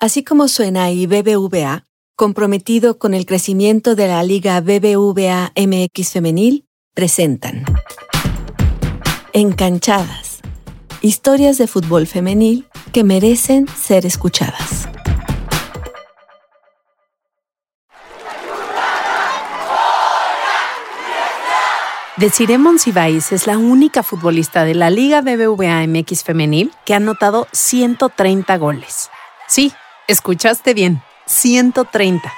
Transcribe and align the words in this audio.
Así 0.00 0.22
como 0.22 0.46
suena 0.46 0.92
y 0.92 1.08
BBVA, 1.08 1.84
comprometido 2.14 3.00
con 3.00 3.14
el 3.14 3.26
crecimiento 3.26 3.96
de 3.96 4.06
la 4.06 4.22
Liga 4.22 4.60
BBVA 4.60 5.52
MX 5.56 6.12
Femenil, 6.12 6.68
presentan 6.94 7.64
Encanchadas. 9.32 10.38
Historias 11.02 11.58
de 11.58 11.66
fútbol 11.66 12.06
femenil 12.06 12.68
que 12.92 13.02
merecen 13.02 13.66
ser 13.66 14.06
escuchadas. 14.06 14.88
Desiree 22.18 22.58
Monsiváis 22.58 23.32
es 23.32 23.48
la 23.48 23.58
única 23.58 24.04
futbolista 24.04 24.62
de 24.62 24.76
la 24.76 24.90
Liga 24.90 25.22
BBVA 25.22 25.84
MX 25.88 26.22
Femenil 26.22 26.70
que 26.84 26.94
ha 26.94 26.98
anotado 26.98 27.48
130 27.50 28.56
goles. 28.58 29.10
Sí, 29.48 29.72
escuchaste 30.08 30.74
bien, 30.74 31.02
130. 31.26 32.32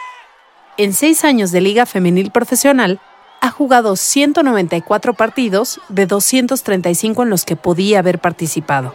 En 0.77 0.93
seis 0.93 1.25
años 1.25 1.53
de 1.53 1.61
Liga 1.61 1.87
Femenil 1.87 2.33
Profesional, 2.33 3.01
ha 3.41 3.51
jugado 3.51 3.97
194 3.97 5.15
partidos 5.15 5.81
de 5.89 6.07
235 6.07 7.23
en 7.23 7.31
los 7.31 7.45
que 7.45 7.57
podía 7.57 8.01
haber 8.01 8.19
participado. 8.19 8.93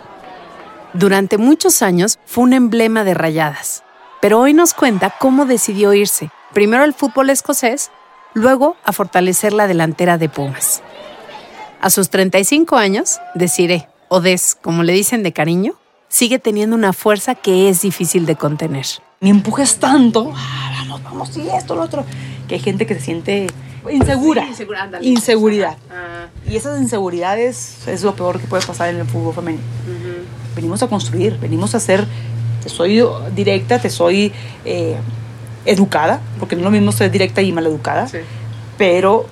Durante 0.93 1.37
muchos 1.37 1.81
años 1.81 2.19
fue 2.25 2.43
un 2.43 2.53
emblema 2.53 3.03
de 3.03 3.13
rayadas, 3.13 3.83
pero 4.21 4.39
hoy 4.39 4.53
nos 4.53 4.73
cuenta 4.73 5.15
cómo 5.19 5.45
decidió 5.45 5.93
irse, 5.93 6.29
primero 6.53 6.83
al 6.83 6.93
fútbol 6.93 7.29
escocés, 7.29 7.91
luego 8.33 8.75
a 8.83 8.91
fortalecer 8.91 9.53
la 9.53 9.67
delantera 9.67 10.17
de 10.17 10.29
Pumas. 10.29 10.83
A 11.81 11.89
sus 11.89 12.09
35 12.09 12.75
años, 12.75 13.19
Desiree, 13.35 13.87
o 14.09 14.21
Des, 14.21 14.55
como 14.61 14.83
le 14.83 14.93
dicen 14.93 15.23
de 15.23 15.33
cariño, 15.33 15.75
sigue 16.07 16.39
teniendo 16.39 16.75
una 16.75 16.93
fuerza 16.93 17.35
que 17.35 17.69
es 17.69 17.81
difícil 17.81 18.25
de 18.25 18.35
contener. 18.35 18.85
Ni 19.21 19.29
empujes 19.29 19.77
tanto, 19.77 20.31
ah, 20.35 20.71
vamos, 20.79 21.03
vamos, 21.03 21.37
y 21.37 21.47
esto, 21.49 21.75
lo 21.75 21.81
otro, 21.81 22.05
que 22.47 22.55
hay 22.55 22.61
gente 22.61 22.85
que 22.85 22.95
se 22.95 23.01
siente 23.01 23.47
insegura. 23.91 24.47
inseguridad. 25.01 25.77
Ah. 25.89 26.27
Y 26.49 26.55
esas 26.55 26.79
inseguridades 26.81 27.87
es 27.87 28.03
lo 28.03 28.15
peor 28.15 28.39
que 28.39 28.47
puede 28.47 28.65
pasar 28.65 28.89
en 28.89 28.97
el 28.97 29.05
fútbol 29.05 29.33
femenino. 29.33 29.63
Venimos 30.55 30.81
a 30.83 30.87
construir, 30.87 31.37
venimos 31.39 31.75
a 31.75 31.79
ser, 31.79 32.05
te 32.63 32.69
soy 32.69 33.03
directa, 33.35 33.79
te 33.79 33.89
soy 33.89 34.31
eh, 34.63 34.95
educada, 35.65 36.21
porque 36.39 36.55
no 36.55 36.61
es 36.61 36.65
lo 36.65 36.71
mismo 36.71 36.91
ser 36.91 37.11
directa 37.11 37.41
y 37.41 37.51
mal 37.51 37.65
educada, 37.65 38.07
pero 38.77 39.25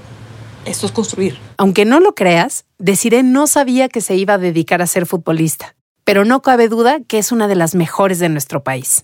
esto 0.66 0.86
es 0.86 0.92
construir. 0.92 1.38
Aunque 1.58 1.86
no 1.86 2.00
lo 2.00 2.14
creas, 2.16 2.66
Desiree 2.78 3.23
no 3.23 3.48
sabía 3.48 3.89
que 3.89 4.02
se 4.02 4.16
iba 4.16 4.33
a 4.33 4.38
dedicar 4.38 4.81
a 4.81 4.88
ser 4.88 5.05
futbolista, 5.05 5.76
pero 6.04 6.26
no 6.26 6.42
cabe 6.42 6.68
duda 6.68 7.00
que 7.08 7.18
es 7.18 7.32
una 7.32 7.48
de 7.48 7.56
las 7.56 7.76
mejores 7.76 8.20
de 8.20 8.30
nuestro 8.30 8.64
país. 8.64 9.02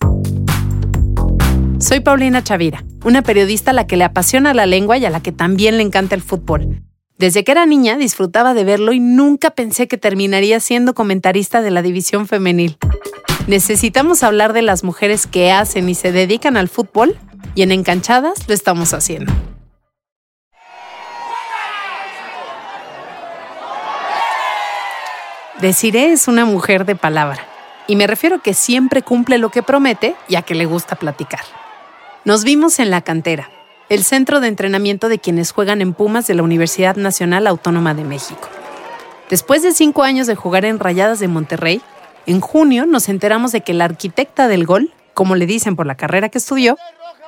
Soy 1.78 2.00
Paulina 2.00 2.44
Chavira, 2.44 2.84
una 3.04 3.22
periodista 3.22 3.70
a 3.70 3.74
la 3.74 3.86
que 3.86 3.96
le 3.96 4.04
apasiona 4.04 4.52
la 4.52 4.66
lengua 4.66 4.98
y 4.98 5.06
a 5.06 5.10
la 5.10 5.22
que 5.22 5.32
también 5.32 5.78
le 5.78 5.82
encanta 5.82 6.14
el 6.14 6.22
fútbol. 6.22 6.82
Desde 7.16 7.44
que 7.44 7.52
era 7.52 7.66
niña 7.66 7.96
disfrutaba 7.96 8.54
de 8.54 8.64
verlo 8.64 8.92
y 8.92 9.00
nunca 9.00 9.50
pensé 9.50 9.88
que 9.88 9.98
terminaría 9.98 10.60
siendo 10.60 10.94
comentarista 10.94 11.62
de 11.62 11.70
la 11.70 11.82
división 11.82 12.26
femenil. 12.26 12.78
Necesitamos 13.46 14.22
hablar 14.22 14.52
de 14.52 14.62
las 14.62 14.84
mujeres 14.84 15.26
que 15.26 15.52
hacen 15.52 15.88
y 15.88 15.94
se 15.94 16.12
dedican 16.12 16.56
al 16.56 16.68
fútbol 16.68 17.16
y 17.54 17.62
en 17.62 17.72
Encanchadas 17.72 18.46
lo 18.46 18.54
estamos 18.54 18.94
haciendo. 18.94 19.32
Desiree 25.60 26.12
es 26.12 26.26
una 26.26 26.46
mujer 26.46 26.86
de 26.86 26.96
palabra, 26.96 27.46
y 27.86 27.94
me 27.94 28.06
refiero 28.06 28.40
que 28.40 28.54
siempre 28.54 29.02
cumple 29.02 29.36
lo 29.36 29.50
que 29.50 29.62
promete 29.62 30.14
y 30.26 30.36
a 30.36 30.42
que 30.42 30.54
le 30.54 30.64
gusta 30.64 30.96
platicar. 30.96 31.42
Nos 32.24 32.44
vimos 32.44 32.78
en 32.78 32.90
la 32.90 33.02
cantera, 33.02 33.50
el 33.90 34.02
centro 34.02 34.40
de 34.40 34.48
entrenamiento 34.48 35.10
de 35.10 35.18
quienes 35.18 35.52
juegan 35.52 35.82
en 35.82 35.92
Pumas 35.92 36.26
de 36.26 36.34
la 36.34 36.42
Universidad 36.42 36.96
Nacional 36.96 37.46
Autónoma 37.46 37.92
de 37.92 38.04
México. 38.04 38.48
Después 39.28 39.62
de 39.62 39.72
cinco 39.72 40.02
años 40.02 40.26
de 40.26 40.34
jugar 40.34 40.64
en 40.64 40.78
Rayadas 40.78 41.20
de 41.20 41.28
Monterrey, 41.28 41.82
en 42.24 42.40
junio 42.40 42.86
nos 42.86 43.10
enteramos 43.10 43.52
de 43.52 43.60
que 43.60 43.74
la 43.74 43.84
arquitecta 43.84 44.48
del 44.48 44.64
gol, 44.64 44.94
como 45.12 45.36
le 45.36 45.44
dicen 45.44 45.76
por 45.76 45.84
la 45.84 45.94
carrera 45.94 46.30
que 46.30 46.38
estudió, 46.38 46.78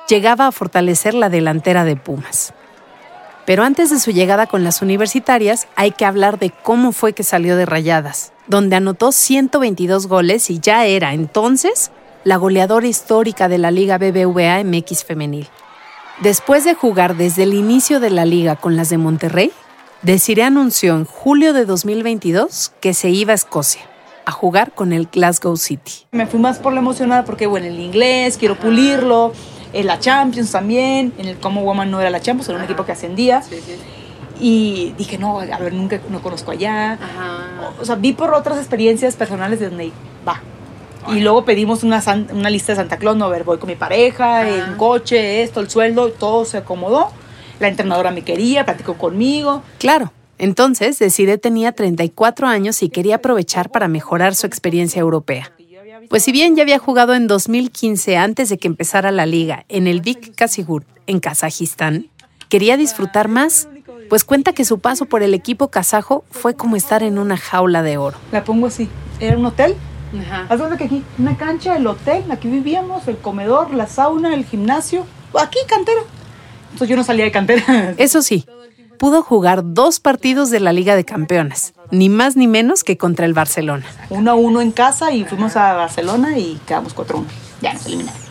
llegaba 0.09 0.47
a 0.47 0.51
fortalecer 0.51 1.13
la 1.13 1.29
delantera 1.29 1.85
de 1.85 1.97
Pumas. 1.97 2.51
Pero 3.45 3.63
antes 3.63 3.89
de 3.89 3.99
su 3.99 4.11
llegada 4.11 4.47
con 4.47 4.63
las 4.63 4.81
universitarias, 4.81 5.67
hay 5.75 5.91
que 5.91 6.05
hablar 6.05 6.39
de 6.39 6.51
cómo 6.51 6.91
fue 6.91 7.13
que 7.13 7.23
salió 7.23 7.57
de 7.57 7.65
Rayadas, 7.65 8.31
donde 8.47 8.75
anotó 8.77 9.11
122 9.11 10.07
goles 10.07 10.49
y 10.49 10.59
ya 10.59 10.85
era 10.85 11.13
entonces 11.13 11.91
la 12.23 12.37
goleadora 12.37 12.87
histórica 12.87 13.49
de 13.49 13.57
la 13.57 13.71
Liga 13.71 13.97
BBVA 13.97 14.63
MX 14.63 15.03
femenil. 15.03 15.47
Después 16.21 16.63
de 16.63 16.73
jugar 16.73 17.17
desde 17.17 17.43
el 17.43 17.53
inicio 17.53 17.99
de 17.99 18.11
la 18.11 18.23
liga 18.23 18.55
con 18.55 18.77
las 18.77 18.89
de 18.89 18.97
Monterrey, 18.97 19.51
Desiree 20.03 20.43
anunció 20.43 20.95
en 20.95 21.05
julio 21.05 21.53
de 21.53 21.65
2022 21.65 22.71
que 22.79 22.93
se 22.93 23.09
iba 23.09 23.31
a 23.31 23.35
Escocia 23.35 23.81
a 24.25 24.31
jugar 24.31 24.71
con 24.73 24.93
el 24.93 25.07
Glasgow 25.07 25.57
City. 25.57 26.05
Me 26.11 26.27
fui 26.27 26.39
más 26.39 26.59
por 26.59 26.73
la 26.73 26.79
emocionada 26.79 27.25
porque, 27.25 27.47
bueno, 27.47 27.67
el 27.67 27.79
inglés, 27.79 28.37
quiero 28.37 28.55
pulirlo, 28.57 29.33
en 29.73 29.87
la 29.87 29.99
Champions 29.99 30.51
también, 30.51 31.13
en 31.17 31.27
el 31.27 31.37
Como 31.37 31.63
Woman 31.63 31.91
no 31.91 31.99
era 31.99 32.09
la 32.09 32.21
Champions, 32.21 32.49
era 32.49 32.57
un 32.57 32.63
equipo 32.63 32.85
que 32.85 32.91
ascendía. 32.91 33.43
Y 34.39 34.93
dije, 34.97 35.17
no, 35.17 35.39
a 35.39 35.57
ver, 35.57 35.73
nunca 35.73 35.99
no 36.09 36.21
conozco 36.21 36.51
allá. 36.51 36.97
O 37.79 37.85
sea, 37.85 37.95
vi 37.95 38.13
por 38.13 38.33
otras 38.33 38.57
experiencias 38.57 39.15
personales 39.15 39.59
de 39.59 39.69
donde 39.69 39.91
va, 40.27 40.41
y 41.09 41.19
luego 41.19 41.43
pedimos 41.43 41.83
una, 41.83 42.01
una 42.31 42.49
lista 42.49 42.71
de 42.71 42.77
Santa 42.77 42.97
Claus, 42.97 43.17
no, 43.17 43.25
a 43.25 43.29
ver, 43.29 43.43
voy 43.43 43.57
con 43.57 43.67
mi 43.67 43.75
pareja, 43.75 44.47
el 44.47 44.77
coche, 44.77 45.43
esto, 45.43 45.59
el 45.59 45.69
sueldo, 45.69 46.11
todo 46.11 46.45
se 46.45 46.57
acomodó. 46.57 47.11
La 47.59 47.67
entrenadora 47.67 48.11
me 48.11 48.23
quería, 48.23 48.65
platicó 48.65 48.95
conmigo. 48.95 49.63
Claro. 49.79 50.11
Entonces, 50.39 50.97
Desiree 50.99 51.37
tenía 51.37 51.71
34 51.71 52.47
años 52.47 52.81
y 52.83 52.89
quería 52.89 53.15
aprovechar 53.15 53.69
para 53.69 53.87
mejorar 53.87 54.35
su 54.35 54.47
experiencia 54.47 54.99
europea. 54.99 55.51
Pues 56.09 56.23
si 56.23 56.31
bien 56.31 56.55
ya 56.55 56.63
había 56.63 56.79
jugado 56.79 57.13
en 57.13 57.27
2015 57.27 58.17
antes 58.17 58.49
de 58.49 58.57
que 58.57 58.67
empezara 58.67 59.11
la 59.11 59.25
liga 59.25 59.65
en 59.69 59.87
el 59.87 60.01
Vik 60.01 60.35
Kasigur 60.35 60.85
en 61.07 61.19
Kazajistán, 61.19 62.07
quería 62.49 62.77
disfrutar 62.77 63.27
más, 63.27 63.67
pues 64.09 64.23
cuenta 64.23 64.53
que 64.53 64.65
su 64.65 64.79
paso 64.79 65.05
por 65.05 65.23
el 65.23 65.33
equipo 65.33 65.69
kazajo 65.69 66.23
fue 66.29 66.55
como 66.55 66.75
estar 66.75 67.03
en 67.03 67.17
una 67.17 67.37
jaula 67.37 67.81
de 67.83 67.97
oro. 67.97 68.17
La 68.31 68.43
pongo 68.43 68.67
así, 68.67 68.89
era 69.19 69.37
un 69.37 69.45
hotel 69.45 69.75
Ajá. 70.19 70.45
Haz 70.49 70.77
que 70.77 70.83
aquí, 70.83 71.03
una 71.17 71.37
cancha, 71.37 71.75
el 71.75 71.87
hotel, 71.87 72.23
aquí 72.29 72.47
vivíamos, 72.47 73.07
el 73.07 73.17
comedor, 73.17 73.73
la 73.73 73.87
sauna, 73.87 74.33
el 74.33 74.45
gimnasio. 74.45 75.05
Aquí, 75.39 75.57
cantera. 75.67 76.01
Entonces 76.65 76.89
yo 76.89 76.95
no 76.95 77.03
salía 77.03 77.25
de 77.25 77.31
cantera. 77.31 77.93
Eso 77.97 78.21
sí, 78.21 78.45
pudo 79.03 79.21
jugar 79.21 79.73
dos 79.73 79.99
partidos 79.99 80.49
de 80.49 80.61
la 80.61 80.71
Liga 80.71 80.95
de 80.95 81.03
Campeones, 81.03 81.73
ni 81.91 82.07
más 82.07 82.37
ni 82.37 82.47
menos 82.47 82.85
que 82.85 82.97
contra 82.97 83.25
el 83.25 83.33
Barcelona. 83.33 83.85
Uno 84.09 84.31
a 84.31 84.35
uno 84.35 84.61
en 84.61 84.71
casa 84.71 85.11
y 85.11 85.25
fuimos 85.25 85.57
a 85.57 85.73
Barcelona 85.73 86.37
y 86.37 86.57
quedamos 86.65 86.95
4-1. 86.95 87.25
Ya 87.61 87.73
nos 87.73 87.85
eliminaron. 87.85 88.21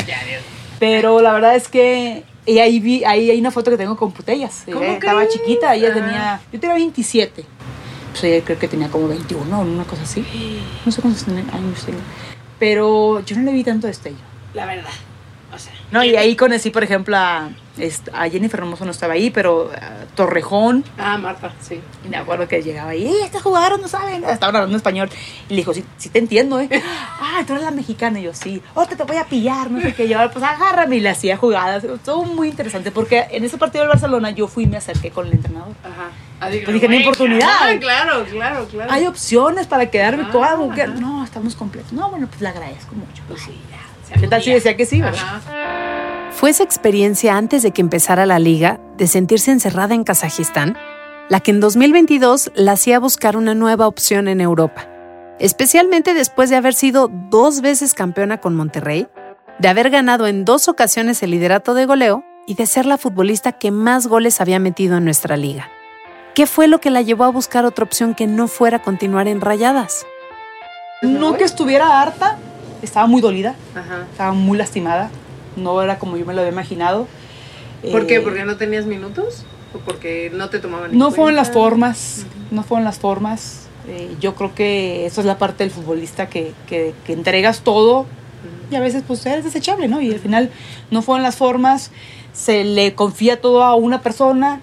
Pero 0.81 1.21
la 1.21 1.35
verdad 1.35 1.57
es 1.57 1.69
que 1.69 2.25
y 2.47 2.59
ahí 2.61 2.81
vi, 2.81 3.05
ahí 3.05 3.29
hay 3.29 3.39
una 3.39 3.51
foto 3.51 3.71
que 3.71 3.77
tengo 3.77 3.99
con 3.99 4.13
Putellas. 4.13 4.65
estaba 4.67 5.29
chiquita, 5.29 5.75
ella 5.75 5.93
tenía, 5.93 6.41
yo 6.51 6.59
tenía 6.59 6.77
27 6.77 7.45
pues 8.13 8.25
ella 8.25 8.43
creo 8.43 8.59
que 8.59 8.67
tenía 8.67 8.89
como 8.89 9.09
21 9.09 9.55
o 9.55 9.61
una 9.61 9.85
cosa 9.85 10.05
así. 10.05 10.25
No 10.87 10.91
sé 10.91 11.03
cuántos 11.03 11.29
años 11.29 11.85
tengo. 11.85 12.01
Pero 12.59 13.21
yo 13.21 13.37
no 13.37 13.43
le 13.43 13.53
vi 13.53 13.63
tanto 13.63 13.89
destello. 13.89 14.17
La 14.55 14.65
verdad. 14.65 14.89
No, 15.91 16.03
y 16.03 16.17
ahí 16.17 16.35
conocí, 16.35 16.71
por 16.71 16.83
ejemplo, 16.83 17.15
a, 17.19 17.51
a 18.13 18.29
Jennifer 18.29 18.61
Hermoso 18.61 18.85
no 18.85 18.91
estaba 18.91 19.15
ahí, 19.15 19.31
pero 19.31 19.71
Torrejón. 20.15 20.85
Ah, 20.99 21.17
Marta, 21.17 21.53
sí. 21.61 21.81
Y 22.05 22.09
me 22.09 22.17
acuerdo 22.19 22.47
que 22.47 22.63
llegaba 22.63 22.91
ahí, 22.91 23.07
¡eh, 23.07 23.25
este 23.25 23.41
jugador 23.41 23.81
no 23.81 23.89
saben! 23.89 24.25
Estaban 24.25 24.57
hablando 24.57 24.77
español. 24.77 25.09
Y 25.49 25.55
le 25.55 25.57
dijo, 25.57 25.73
sí, 25.73 25.85
sí 25.97 26.11
te 26.11 26.19
entiendo, 26.19 26.61
¿eh? 26.61 26.69
ah, 27.21 27.43
tú 27.47 27.55
eres 27.55 27.65
la 27.65 27.71
mexicana. 27.71 28.21
Y 28.21 28.25
yo, 28.25 28.35
sí. 28.35 28.63
Oh, 28.75 28.87
te, 28.87 28.97
te 28.97 29.05
voy 29.05 29.17
a 29.17 29.25
pillar, 29.25 29.71
no 29.71 29.81
sé 29.81 29.95
qué. 29.95 30.05
Y 30.05 30.09
yo, 30.09 30.19
pues 30.31 30.45
agárrame. 30.45 30.97
Y 30.97 31.01
le 31.01 31.09
hacía 31.09 31.37
jugadas. 31.37 31.85
Todo 32.05 32.25
muy 32.25 32.49
interesante, 32.49 32.91
porque 32.91 33.27
en 33.31 33.45
ese 33.45 33.57
partido 33.57 33.85
del 33.85 33.91
Barcelona 33.91 34.31
yo 34.31 34.49
fui 34.49 34.65
y 34.65 34.67
me 34.67 34.77
acerqué 34.77 35.11
con 35.11 35.27
el 35.27 35.33
entrenador. 35.33 35.75
Ajá. 35.83 36.11
Ah, 36.41 36.49
pues 36.51 36.75
dije, 36.75 36.89
no 36.89 36.95
hay 36.95 37.03
oportunidad. 37.03 37.49
Ah, 37.49 37.73
claro, 37.79 38.25
claro, 38.25 38.67
claro. 38.67 38.93
Hay 38.93 39.07
opciones 39.07 39.67
para 39.67 39.87
quedarme 39.91 40.25
ah, 40.25 40.57
No, 40.99 41.25
estamos 41.25 41.55
completos. 41.55 41.93
No, 41.93 42.11
bueno, 42.11 42.27
pues 42.27 42.41
le 42.41 42.49
agradezco 42.49 42.95
mucho. 42.95 43.23
Pues 43.29 43.43
sí, 43.43 43.59
ya. 43.71 44.21
¿Qué 44.21 44.29
tal 44.29 44.43
si 44.43 44.53
decía 44.53 44.77
que 44.77 44.85
sí, 44.85 45.01
verdad? 45.01 46.21
Fue 46.35 46.51
esa 46.51 46.65
experiencia 46.65 47.37
antes 47.37 47.63
de 47.63 47.71
que 47.71 47.83
empezara 47.83 48.27
la 48.27 48.39
liga, 48.39 48.81
de 48.97 49.07
sentirse 49.07 49.53
encerrada 49.53 49.95
en 49.95 50.05
Kazajistán, 50.05 50.77
la 51.29 51.41
que 51.41 51.53
en 51.53 51.61
2022 51.61 52.51
la 52.55 52.73
hacía 52.73 52.99
buscar 52.99 53.37
una 53.37 53.55
nueva 53.55 53.87
opción 53.87 54.27
en 54.29 54.41
Europa, 54.41 54.89
especialmente 55.39 56.15
después 56.15 56.51
de 56.51 56.57
haber 56.57 56.75
sido 56.75 57.09
dos 57.31 57.61
veces 57.61 57.95
campeona 57.95 58.39
con 58.39 58.57
Monterrey, 58.57 59.07
de 59.59 59.69
haber 59.69 59.91
ganado 59.91 60.27
en 60.27 60.45
dos 60.45 60.69
ocasiones 60.69 61.23
el 61.23 61.31
liderato 61.31 61.75
de 61.75 61.87
goleo 61.87 62.25
y 62.47 62.55
de 62.55 62.67
ser 62.67 62.87
la 62.87 62.99
futbolista 62.99 63.53
que 63.53 63.71
más 63.71 64.09
goles 64.09 64.41
había 64.41 64.59
metido 64.59 64.97
en 64.97 65.05
nuestra 65.05 65.37
liga. 65.37 65.69
¿Qué 66.35 66.47
fue 66.47 66.67
lo 66.67 66.81
que 66.81 66.91
la 66.91 67.03
llevó 67.03 67.25
a 67.25 67.31
buscar 67.31 67.67
otra 67.67 67.85
opción 67.85 68.15
que 68.15 68.27
no 68.27 68.49
fuera 68.49 68.83
continuar 68.83 69.29
en 69.29 69.41
rayadas? 69.41 70.07
No 71.03 71.37
que 71.37 71.45
estuviera 71.45 72.01
harta, 72.01 72.39
estaba 72.81 73.07
muy 73.07 73.21
dolida, 73.21 73.55
Ajá. 73.75 74.07
estaba 74.11 74.33
muy 74.33 74.57
lastimada, 74.57 75.11
no 75.57 75.83
era 75.83 75.99
como 75.99 76.17
yo 76.17 76.25
me 76.27 76.35
lo 76.35 76.41
había 76.41 76.53
imaginado. 76.53 77.07
¿Por 77.91 78.07
qué? 78.07 78.17
Eh, 78.17 78.21
¿Porque 78.21 78.45
no 78.45 78.57
tenías 78.57 78.87
minutos? 78.87 79.45
¿O 79.75 79.79
porque 79.79 80.31
no 80.33 80.51
te 80.51 80.59
tomaban 80.59 80.97
No 80.97 81.11
fueron 81.11 81.35
las 81.35 81.51
formas, 81.51 82.27
no 82.51 82.63
fueron 82.63 82.85
las 82.85 82.99
formas. 82.99 83.69
Eh, 83.89 84.15
yo 84.21 84.35
creo 84.35 84.55
que 84.55 85.07
eso 85.07 85.21
es 85.21 85.27
la 85.27 85.39
parte 85.39 85.65
del 85.65 85.73
futbolista 85.73 86.29
que, 86.29 86.53
que, 86.69 86.95
que 87.05 87.13
entregas 87.13 87.63
todo 87.63 88.07
y 88.71 88.77
a 88.77 88.81
veces 88.81 89.05
pues 89.07 89.25
eres 89.27 89.45
desechable, 89.45 89.89
¿no? 89.89 90.01
Y 90.01 90.13
al 90.13 90.19
final 90.19 90.51
no 90.91 91.03
fueron 91.03 91.23
las 91.23 91.37
formas, 91.37 91.91
se 92.33 92.65
le 92.65 92.95
confía 92.95 93.41
todo 93.41 93.63
a 93.63 93.75
una 93.75 94.01
persona. 94.01 94.61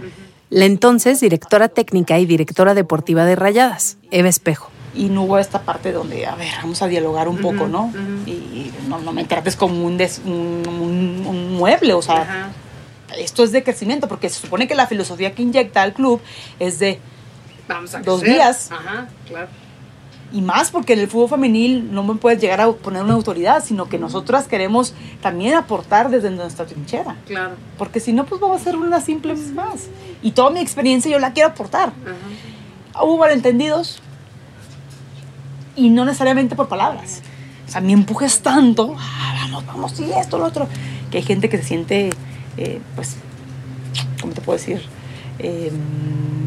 La 0.49 0.65
entonces 0.65 1.19
directora 1.19 1.69
técnica 1.69 2.17
y 2.17 2.25
directora 2.25 2.73
deportiva 2.73 3.25
de 3.25 3.35
Rayadas, 3.35 3.97
Eva 4.09 4.29
Espejo. 4.29 4.71
Y 4.95 5.09
no 5.09 5.23
hubo 5.23 5.37
esta 5.37 5.61
parte 5.61 5.91
donde, 5.91 6.25
a 6.25 6.35
ver, 6.35 6.51
vamos 6.61 6.81
a 6.81 6.87
dialogar 6.87 7.27
un 7.27 7.37
poco, 7.37 7.63
Ujú, 7.63 7.67
¿no? 7.67 7.81
ujú. 7.85 7.99
Y, 8.25 8.31
y 8.31 8.73
no, 8.87 8.99
no 8.99 9.13
me 9.13 9.23
trates 9.25 9.55
como 9.55 9.85
un, 9.85 9.97
des- 9.97 10.21
un, 10.25 10.63
un- 10.67 11.25
un 11.27 11.53
mueble, 11.57 11.93
o 11.93 12.01
sea, 12.01 12.21
Ajá. 12.21 12.49
esto 13.17 13.43
es 13.43 13.51
de 13.51 13.63
crecimiento, 13.63 14.07
porque 14.07 14.29
se 14.29 14.39
supone 14.41 14.67
que 14.67 14.75
la 14.75 14.87
filosofía 14.87 15.33
que 15.35 15.41
inyecta 15.43 15.81
al 15.81 15.93
club 15.93 16.21
es 16.59 16.79
de, 16.79 16.99
Vamos 17.67 17.93
a 17.93 17.99
Dos 17.99 18.21
crecer. 18.21 18.35
días. 18.37 18.71
Ajá, 18.71 19.07
claro. 19.27 19.47
y 20.31 20.41
más 20.41 20.69
porque 20.71 20.93
en 20.93 20.99
el 20.99 21.07
fútbol 21.07 21.29
femenil 21.29 21.91
no 21.91 22.03
me 22.03 22.13
puedes 22.15 22.39
llegar 22.39 22.61
a 22.61 22.71
poner 22.71 23.01
una 23.03 23.13
autoridad, 23.15 23.63
sino 23.63 23.89
que 23.89 23.97
nosotras 23.99 24.47
queremos 24.47 24.93
también 25.21 25.53
aportar 25.55 26.09
desde 26.11 26.29
nuestra 26.31 26.65
trinchera, 26.67 27.15
Claro. 27.27 27.51
porque 27.79 27.99
si 27.99 28.11
no, 28.13 28.25
pues 28.25 28.39
vamos 28.41 28.61
a 28.61 28.63
ser 28.63 28.75
una 28.75 29.01
simple 29.01 29.35
más. 29.55 29.87
Y 30.23 30.31
toda 30.31 30.49
mi 30.51 30.59
experiencia 30.59 31.09
yo 31.11 31.17
la 31.19 31.33
quiero 31.33 31.49
aportar. 31.49 31.93
Hubo 33.01 33.17
malentendidos 33.17 34.01
y 35.75 35.89
no 35.89 36.05
necesariamente 36.05 36.55
por 36.55 36.67
palabras. 36.67 37.21
O 37.67 37.71
sea, 37.71 37.81
mi 37.81 37.93
empuje 37.93 38.25
es 38.25 38.39
tanto, 38.41 38.95
ah, 38.97 39.35
vamos, 39.41 39.65
vamos, 39.67 39.91
sí, 39.91 40.09
esto, 40.19 40.37
lo 40.39 40.45
otro, 40.45 40.67
que 41.11 41.17
hay 41.17 41.23
gente 41.23 41.49
que 41.49 41.57
se 41.57 41.63
siente, 41.63 42.09
eh, 42.57 42.81
pues, 42.95 43.17
¿cómo 44.21 44.33
te 44.33 44.41
puedo 44.41 44.57
decir? 44.57 44.81
Eh, 45.37 45.71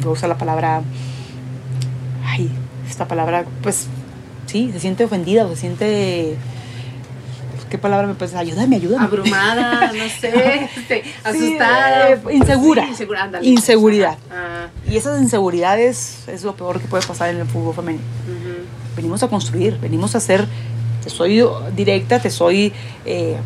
voy 0.02 0.10
a 0.10 0.12
usar 0.12 0.28
la 0.28 0.36
palabra, 0.36 0.82
ay, 2.26 2.50
esta 2.88 3.06
palabra, 3.06 3.44
pues, 3.62 3.86
sí, 4.46 4.70
se 4.72 4.80
siente 4.80 5.04
ofendida 5.04 5.44
o 5.46 5.50
se 5.50 5.56
siente, 5.56 6.36
¿qué 7.70 7.78
palabra 7.78 8.06
me 8.08 8.14
puedes 8.14 8.34
Ayúdame, 8.34 8.76
ayúdame. 8.76 9.04
Abrumada, 9.04 9.92
no 9.94 10.08
sé, 10.20 10.68
este, 10.76 11.04
Sí, 11.04 11.12
asustada. 11.22 12.10
eh, 12.10 12.20
insegura. 12.32 12.82
Sí, 12.84 12.90
insegura, 12.90 13.22
ándale. 13.22 13.48
Inseguridad. 13.48 14.18
Y 14.90 14.96
esas 14.96 15.22
inseguridades 15.22 16.24
es 16.26 16.42
lo 16.42 16.54
peor 16.56 16.80
que 16.80 16.88
puede 16.88 17.06
pasar 17.06 17.30
en 17.30 17.38
el 17.38 17.46
fútbol 17.46 17.74
femenino. 17.74 18.04
Ujú. 18.26 18.41
Venimos 18.96 19.22
a 19.22 19.28
construir, 19.28 19.78
venimos 19.80 20.14
a 20.14 20.20
ser, 20.20 20.46
te 21.02 21.10
soy 21.10 21.42
directa, 21.74 22.18
te 22.20 22.30
soy 22.30 22.72
eh, 23.04 23.36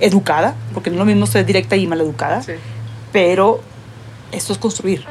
educada, 0.00 0.54
porque 0.74 0.90
no 0.90 0.94
es 0.96 0.98
lo 1.00 1.04
mismo 1.06 1.26
ser 1.26 1.44
directa 1.46 1.76
y 1.76 1.86
maleducada, 1.86 2.42
Sí. 2.42 2.52
pero 3.12 3.60
esto 4.32 4.52
es 4.52 4.58
construir. 4.58 5.04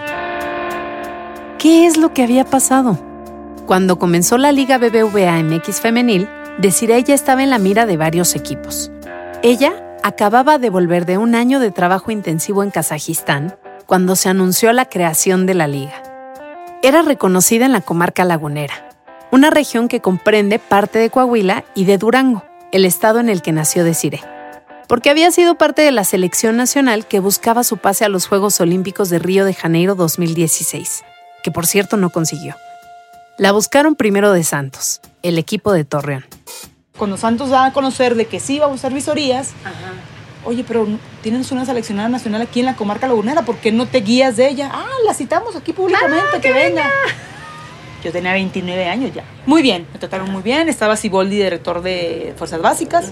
¿Qué 1.59 1.85
es 1.87 1.97
lo 1.97 2.13
que 2.13 2.23
había 2.23 2.45
pasado? 2.45 2.99
Cuando 3.65 3.97
comenzó 3.97 4.37
la 4.37 4.51
Liga 4.51 4.77
BBVA 4.77 5.41
MX 5.41 5.81
femenil, 5.81 6.27
Desiree 6.59 7.03
ya 7.03 7.15
estaba 7.15 7.43
en 7.43 7.49
la 7.49 7.57
mira 7.57 7.85
de 7.85 7.97
varios 7.97 8.35
equipos. 8.35 8.91
Ella 9.41 9.73
acababa 10.03 10.57
de 10.59 10.69
volver 10.69 11.05
de 11.05 11.17
un 11.17 11.33
año 11.35 11.59
de 11.59 11.71
trabajo 11.71 12.11
intensivo 12.11 12.63
en 12.63 12.69
Kazajistán 12.71 13.55
cuando 13.87 14.15
se 14.15 14.29
anunció 14.29 14.71
la 14.73 14.85
creación 14.85 15.45
de 15.47 15.53
la 15.55 15.67
liga. 15.67 16.03
Era 16.83 17.01
reconocida 17.01 17.65
en 17.65 17.71
la 17.71 17.81
comarca 17.81 18.23
lagunera, 18.23 18.84
una 19.35 19.49
región 19.49 19.87
que 19.87 19.99
comprende 19.99 20.59
parte 20.59 20.97
de 20.97 21.09
Coahuila 21.09 21.65
y 21.75 21.85
de 21.85 21.97
Durango, 21.97 22.43
el 22.71 22.85
estado 22.85 23.19
en 23.19 23.29
el 23.29 23.41
que 23.41 23.51
nació 23.51 23.83
Desiree, 23.83 24.23
porque 24.87 25.09
había 25.09 25.29
sido 25.29 25.55
parte 25.55 25.81
de 25.81 25.91
la 25.91 26.05
selección 26.05 26.55
nacional 26.55 27.05
que 27.05 27.19
buscaba 27.19 27.65
su 27.65 27.77
pase 27.77 28.05
a 28.05 28.09
los 28.09 28.27
Juegos 28.27 28.59
Olímpicos 28.61 29.09
de 29.09 29.19
Río 29.19 29.45
de 29.45 29.53
Janeiro 29.53 29.95
2016 29.95 31.03
que 31.45 31.51
por 31.51 31.67
cierto 31.67 31.95
no 31.95 32.09
consiguió. 32.09 32.55
La 33.37 33.51
buscaron 33.51 33.95
primero 33.95 34.31
de 34.31 34.43
Santos, 34.43 34.99
el 35.21 35.37
equipo 35.37 35.73
de 35.73 35.85
Torreón. 35.85 36.25
Cuando 36.97 37.17
Santos 37.17 37.51
da 37.51 37.65
a 37.65 37.71
conocer 37.71 38.15
de 38.15 38.25
que 38.25 38.39
sí 38.39 38.57
vamos 38.57 38.77
a 38.77 38.87
hacer 38.87 38.93
visorías, 38.93 39.51
oye, 40.43 40.63
pero 40.67 40.87
tienes 41.21 41.51
una 41.51 41.63
seleccionada 41.63 42.09
nacional 42.09 42.41
aquí 42.41 42.61
en 42.61 42.65
la 42.65 42.75
comarca 42.75 43.05
lagunera, 43.05 43.43
¿por 43.43 43.57
qué 43.57 43.71
no 43.71 43.85
te 43.85 43.99
guías 43.99 44.37
de 44.37 44.47
ella? 44.47 44.71
Ah, 44.73 44.87
la 45.05 45.13
citamos 45.13 45.55
aquí 45.55 45.71
públicamente, 45.71 46.41
que, 46.41 46.51
venga. 46.51 46.89
Yo 48.05 48.11
tenía 48.11 48.33
29 48.33 48.87
años 48.87 49.11
ya. 49.15 49.23
Muy 49.47 49.63
bien, 49.63 49.87
me 49.91 49.97
trataron 49.97 50.31
muy 50.31 50.43
bien. 50.43 50.69
Estaba 50.69 50.95
Siboldi, 50.95 51.37
director 51.37 51.81
de 51.81 52.35
Fuerzas 52.37 52.61
Básicas. 52.61 53.11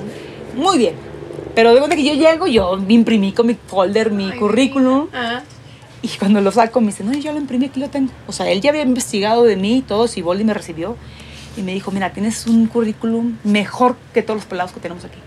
Muy 0.55 0.77
bien. 0.77 0.93
Pero 1.55 1.73
de 1.73 1.79
cuenta 1.79 1.95
que 1.95 2.03
yo 2.03 2.13
llego, 2.13 2.45
yo 2.45 2.77
me 2.77 2.93
imprimí 2.93 3.31
con 3.31 3.47
mi 3.47 3.55
folder, 3.55 4.11
mi 4.11 4.31
currículum. 4.33 5.07
Y 6.03 6.09
cuando 6.19 6.41
lo 6.41 6.51
saco, 6.51 6.79
me 6.79 6.87
dice, 6.87 7.03
no, 7.03 7.11
yo 7.13 7.31
lo 7.31 7.39
imprimí, 7.39 7.65
aquí 7.65 7.79
lo 7.79 7.89
tengo. 7.89 8.11
O 8.27 8.31
sea, 8.31 8.51
él 8.51 8.61
ya 8.61 8.69
había 8.69 8.83
investigado 8.83 9.45
de 9.45 9.55
mí 9.55 9.77
y 9.77 9.81
todo, 9.81 10.07
Siboldi 10.07 10.43
me 10.43 10.53
recibió. 10.53 10.95
Y 11.57 11.63
me 11.63 11.73
dijo, 11.73 11.89
mira, 11.89 12.11
tienes 12.11 12.45
un 12.45 12.67
currículum 12.67 13.37
mejor 13.43 13.95
que 14.13 14.21
todos 14.21 14.41
los 14.41 14.45
pelados 14.45 14.73
que 14.73 14.79
tenemos 14.79 15.03
aquí. 15.05 15.17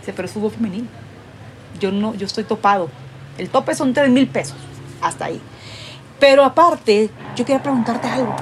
Dice, 0.00 0.14
pero 0.14 0.24
es 0.24 0.32
fútbol 0.32 0.50
femenino. 0.50 0.86
Yo 1.78 1.92
no, 1.92 2.14
yo 2.14 2.24
estoy 2.24 2.44
topado. 2.44 2.88
El 3.36 3.50
tope 3.50 3.74
son 3.74 3.92
3 3.92 4.08
mil 4.08 4.28
pesos. 4.28 4.56
Hasta 5.02 5.26
ahí. 5.26 5.42
Pero 6.18 6.42
aparte, 6.42 7.10
yo 7.36 7.44
quería 7.44 7.62
preguntarte 7.62 8.08
algo. 8.08 8.34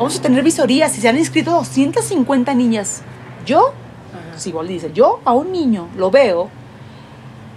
Vamos 0.00 0.18
a 0.18 0.22
tener 0.22 0.42
visorías 0.42 0.96
y 0.96 1.02
se 1.02 1.10
han 1.10 1.18
inscrito 1.18 1.50
250 1.50 2.54
niñas. 2.54 3.02
Yo, 3.44 3.74
Siboldi 4.34 4.72
dice, 4.72 4.92
yo 4.94 5.20
a 5.26 5.34
un 5.34 5.52
niño 5.52 5.88
lo 5.94 6.10
veo, 6.10 6.48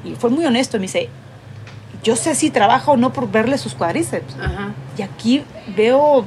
y 0.04 0.16
fue 0.16 0.30
muy 0.30 0.46
honesto, 0.46 0.78
me 0.78 0.82
dice, 0.82 1.08
yo 2.04 2.18
sé 2.18 2.36
si 2.36 2.50
trabaja 2.50 2.92
o 2.92 2.98
no 2.98 3.14
por 3.14 3.32
verle 3.32 3.58
sus 3.58 3.74
cuádriceps. 3.76 4.36
Ajá. 4.42 4.74
Y 4.98 5.04
aquí 5.04 5.46
veo 5.78 6.26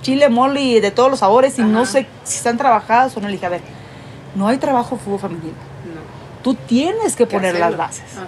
chile, 0.00 0.28
mole 0.28 0.80
de 0.80 0.90
todos 0.90 1.08
los 1.08 1.20
sabores 1.20 1.56
y 1.60 1.62
no 1.62 1.86
sé 1.86 2.08
si 2.24 2.38
están 2.38 2.58
trabajadas 2.58 3.16
o 3.16 3.20
no. 3.20 3.28
Le 3.28 3.34
dije, 3.34 3.46
a 3.46 3.50
ver, 3.50 3.60
no 4.34 4.48
hay 4.48 4.58
trabajo 4.58 4.96
fútbol 4.96 5.20
femenino. 5.20 5.52
No. 5.52 6.42
Tú 6.42 6.54
tienes 6.54 7.14
que 7.14 7.28
¿Qué 7.28 7.36
poner 7.36 7.56
las 7.56 7.76
bases. 7.76 8.16
Ajá. 8.16 8.26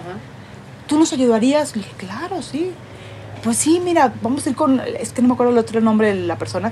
¿Tú 0.87 0.97
nos 0.97 1.11
ayudarías? 1.11 1.75
Le 1.75 1.81
dije, 1.81 1.95
claro, 1.97 2.41
sí. 2.41 2.71
Pues 3.43 3.57
sí, 3.57 3.81
mira, 3.83 4.13
vamos 4.21 4.47
a 4.47 4.51
ir 4.51 4.55
con, 4.55 4.79
es 4.79 5.11
que 5.11 5.21
no 5.21 5.27
me 5.27 5.33
acuerdo 5.33 5.51
el 5.51 5.57
otro 5.57 5.81
nombre 5.81 6.15
de 6.15 6.15
la 6.15 6.37
persona. 6.37 6.71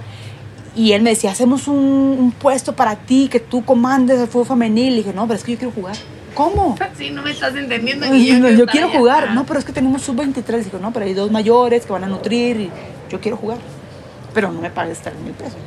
Y 0.76 0.94
él 0.94 1.02
me 1.04 1.12
decía, 1.12 1.32
hacemos 1.32 1.68
un, 1.68 1.76
un 1.76 2.32
puesto 2.32 2.74
para 2.74 2.96
ti, 2.96 3.28
que 3.30 3.40
tú 3.40 3.64
comandes 3.64 4.20
el 4.20 4.28
fútbol 4.28 4.48
femenil. 4.48 4.92
Le 4.92 4.98
dije, 4.98 5.14
no, 5.14 5.28
pero 5.28 5.38
es 5.38 5.44
que 5.44 5.54
yo 5.54 5.58
quiero 5.60 5.74
jugar. 5.74 5.96
¿Cómo? 6.34 6.76
Sí, 6.98 7.10
no 7.10 7.22
me 7.22 7.32
estás 7.32 7.56
entendiendo. 7.56 8.06
No, 8.06 8.16
yo, 8.16 8.50
yo 8.50 8.66
quiero 8.66 8.90
jugar. 8.90 9.32
No, 9.32 9.46
pero 9.46 9.60
es 9.60 9.66
que 9.66 9.74
tenemos 9.74 10.02
sub-23. 10.04 10.64
Digo, 10.64 10.80
no, 10.80 10.92
pero 10.92 11.06
hay 11.06 11.14
dos 11.14 11.32
mayores 11.32 11.86
que 11.86 11.94
van 11.94 12.04
a 12.04 12.08
nutrir 12.08 12.60
y 12.60 12.72
yo 13.10 13.20
quiero 13.20 13.38
jugar. 13.38 13.58
Pero 14.34 14.52
no 14.52 14.62
me 14.62 14.70
pagues 14.70 15.00
3 15.00 15.16
mil 15.20 15.34
pesos. 15.34 15.58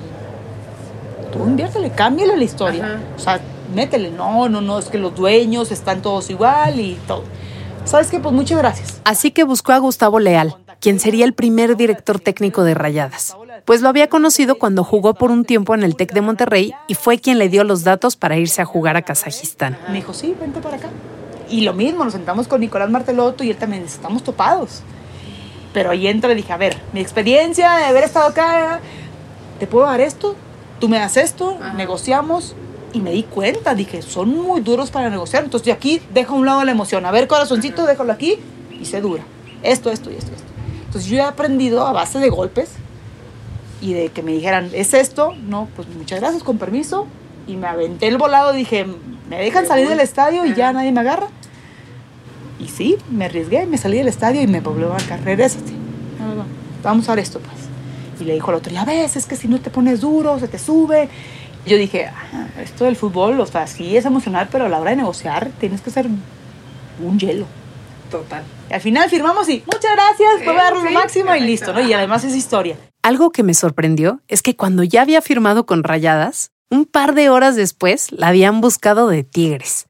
Tú 1.32 1.44
inviértele, 1.44 1.90
cámbiale 1.90 2.36
la 2.36 2.44
historia. 2.44 2.84
Ajá. 2.84 3.00
O 3.16 3.18
sea, 3.18 3.40
métele. 3.74 4.10
No, 4.10 4.48
no, 4.48 4.60
no, 4.60 4.78
es 4.78 4.86
que 4.86 4.98
los 4.98 5.14
dueños 5.14 5.72
están 5.72 6.02
todos 6.02 6.30
igual 6.30 6.80
y 6.80 6.98
todo. 7.06 7.24
¿Sabes 7.84 8.08
qué? 8.08 8.18
Pues 8.18 8.34
muchas 8.34 8.58
gracias. 8.58 9.00
Así 9.04 9.30
que 9.30 9.44
buscó 9.44 9.72
a 9.72 9.78
Gustavo 9.78 10.18
Leal, 10.18 10.56
quien 10.80 11.00
sería 11.00 11.24
el 11.24 11.32
primer 11.32 11.76
director 11.76 12.20
técnico 12.20 12.64
de 12.64 12.74
Rayadas, 12.74 13.36
pues 13.64 13.82
lo 13.82 13.88
había 13.88 14.08
conocido 14.08 14.58
cuando 14.58 14.84
jugó 14.84 15.14
por 15.14 15.30
un 15.30 15.44
tiempo 15.44 15.74
en 15.74 15.82
el 15.82 15.96
TEC 15.96 16.12
de 16.12 16.20
Monterrey 16.20 16.72
y 16.88 16.94
fue 16.94 17.18
quien 17.18 17.38
le 17.38 17.48
dio 17.48 17.64
los 17.64 17.84
datos 17.84 18.16
para 18.16 18.36
irse 18.36 18.62
a 18.62 18.64
jugar 18.64 18.96
a 18.96 19.02
Kazajistán. 19.02 19.78
Me 19.88 19.94
dijo, 19.94 20.14
sí, 20.14 20.34
vente 20.38 20.60
para 20.60 20.76
acá. 20.76 20.88
Y 21.48 21.62
lo 21.62 21.72
mismo, 21.72 22.04
nos 22.04 22.12
sentamos 22.12 22.48
con 22.48 22.60
Nicolás 22.60 22.90
Martelotto 22.90 23.44
y 23.44 23.50
él 23.50 23.56
también, 23.56 23.82
dice, 23.82 23.96
estamos 23.96 24.22
topados. 24.22 24.82
Pero 25.72 25.90
ahí 25.90 26.06
entra 26.06 26.32
y 26.32 26.34
dije, 26.34 26.52
a 26.52 26.56
ver, 26.56 26.76
mi 26.92 27.00
experiencia 27.00 27.76
de 27.76 27.84
haber 27.84 28.04
estado 28.04 28.28
acá, 28.28 28.80
¿te 29.58 29.66
puedo 29.66 29.86
dar 29.86 30.00
esto? 30.00 30.34
Tú 30.80 30.88
me 30.88 30.98
das 30.98 31.16
esto, 31.16 31.58
Ajá. 31.60 31.74
negociamos. 31.74 32.54
Y 32.92 33.00
me 33.00 33.10
di 33.10 33.24
cuenta, 33.24 33.74
dije, 33.74 34.00
son 34.00 34.30
muy 34.30 34.62
duros 34.62 34.90
para 34.90 35.10
negociar. 35.10 35.44
Entonces, 35.44 35.66
de 35.66 35.72
aquí, 35.72 36.00
deja 36.14 36.32
a 36.32 36.34
un 36.34 36.46
lado 36.46 36.64
la 36.64 36.70
emoción. 36.70 37.04
A 37.04 37.10
ver, 37.10 37.28
corazoncito, 37.28 37.84
déjalo 37.84 38.12
aquí 38.12 38.38
y 38.80 38.86
se 38.86 39.02
dura. 39.02 39.22
Esto, 39.62 39.90
esto 39.90 40.10
y 40.10 40.14
esto, 40.14 40.30
esto. 40.34 40.46
Entonces, 40.86 41.10
yo 41.10 41.18
he 41.18 41.22
aprendido 41.22 41.86
a 41.86 41.92
base 41.92 42.18
de 42.18 42.28
golpes 42.30 42.70
y 43.80 43.92
de 43.92 44.08
que 44.08 44.22
me 44.22 44.32
dijeran, 44.32 44.70
¿es 44.72 44.94
esto? 44.94 45.34
No, 45.46 45.68
pues 45.76 45.88
muchas 45.88 46.20
gracias, 46.20 46.42
con 46.42 46.58
permiso. 46.58 47.06
Y 47.46 47.56
me 47.56 47.66
aventé 47.66 48.08
el 48.08 48.18
volado, 48.18 48.52
dije, 48.52 48.86
¿me 49.28 49.38
dejan 49.38 49.66
salir 49.66 49.88
del 49.88 50.00
estadio 50.00 50.44
y 50.46 50.54
ya 50.54 50.72
nadie 50.72 50.92
me 50.92 51.00
agarra? 51.00 51.28
Y 52.58 52.68
sí, 52.68 52.96
me 53.10 53.26
arriesgué, 53.26 53.66
me 53.66 53.78
salí 53.78 53.98
del 53.98 54.08
estadio 54.08 54.40
y 54.42 54.46
me 54.46 54.60
volvió 54.60 54.86
a 54.86 54.94
marcar, 54.94 55.20
no, 55.20 56.34
no, 56.34 56.44
Vamos 56.82 57.08
a 57.08 57.14
ver 57.14 57.22
esto, 57.22 57.38
pues. 57.40 57.54
Y 58.20 58.24
le 58.24 58.32
dijo 58.34 58.50
al 58.50 58.56
otro, 58.56 58.72
ya 58.72 58.84
ves, 58.84 59.16
es 59.16 59.26
que 59.26 59.36
si 59.36 59.46
no 59.46 59.60
te 59.60 59.70
pones 59.70 60.00
duro, 60.00 60.38
se 60.40 60.48
te 60.48 60.58
sube. 60.58 61.08
Y 61.66 61.70
yo 61.70 61.76
dije, 61.76 62.06
"Ah, 62.06 62.46
esto 62.62 62.84
del 62.84 62.96
fútbol, 62.96 63.38
o 63.40 63.46
sea, 63.46 63.66
sí 63.66 63.96
es 63.96 64.06
emocional, 64.06 64.48
pero 64.50 64.64
a 64.64 64.68
la 64.68 64.80
hora 64.80 64.90
de 64.90 64.96
negociar 64.96 65.50
tienes 65.60 65.82
que 65.82 65.90
ser 65.90 66.06
un 67.04 67.18
hielo. 67.18 67.44
Total. 68.10 68.42
Y 68.70 68.74
al 68.74 68.80
final 68.80 69.08
firmamos 69.08 69.48
y 69.48 69.62
muchas 69.66 69.92
gracias, 69.92 70.30
Sí, 70.38 70.44
fue 70.44 70.54
dar 70.54 70.76
lo 70.76 70.90
máximo 70.90 71.34
y 71.34 71.40
listo, 71.40 71.72
¿no? 71.72 71.80
Y 71.80 71.92
además 71.92 72.24
es 72.24 72.34
historia. 72.34 72.76
Algo 73.02 73.30
que 73.30 73.42
me 73.42 73.54
sorprendió 73.54 74.20
es 74.28 74.42
que 74.42 74.56
cuando 74.56 74.82
ya 74.82 75.02
había 75.02 75.22
firmado 75.22 75.66
con 75.66 75.84
Rayadas, 75.84 76.50
Un 76.68 76.84
par 76.84 77.14
de 77.14 77.30
horas 77.30 77.54
después 77.54 78.10
la 78.10 78.28
habían 78.28 78.60
buscado 78.60 79.06
de 79.08 79.22
Tigres. 79.22 79.86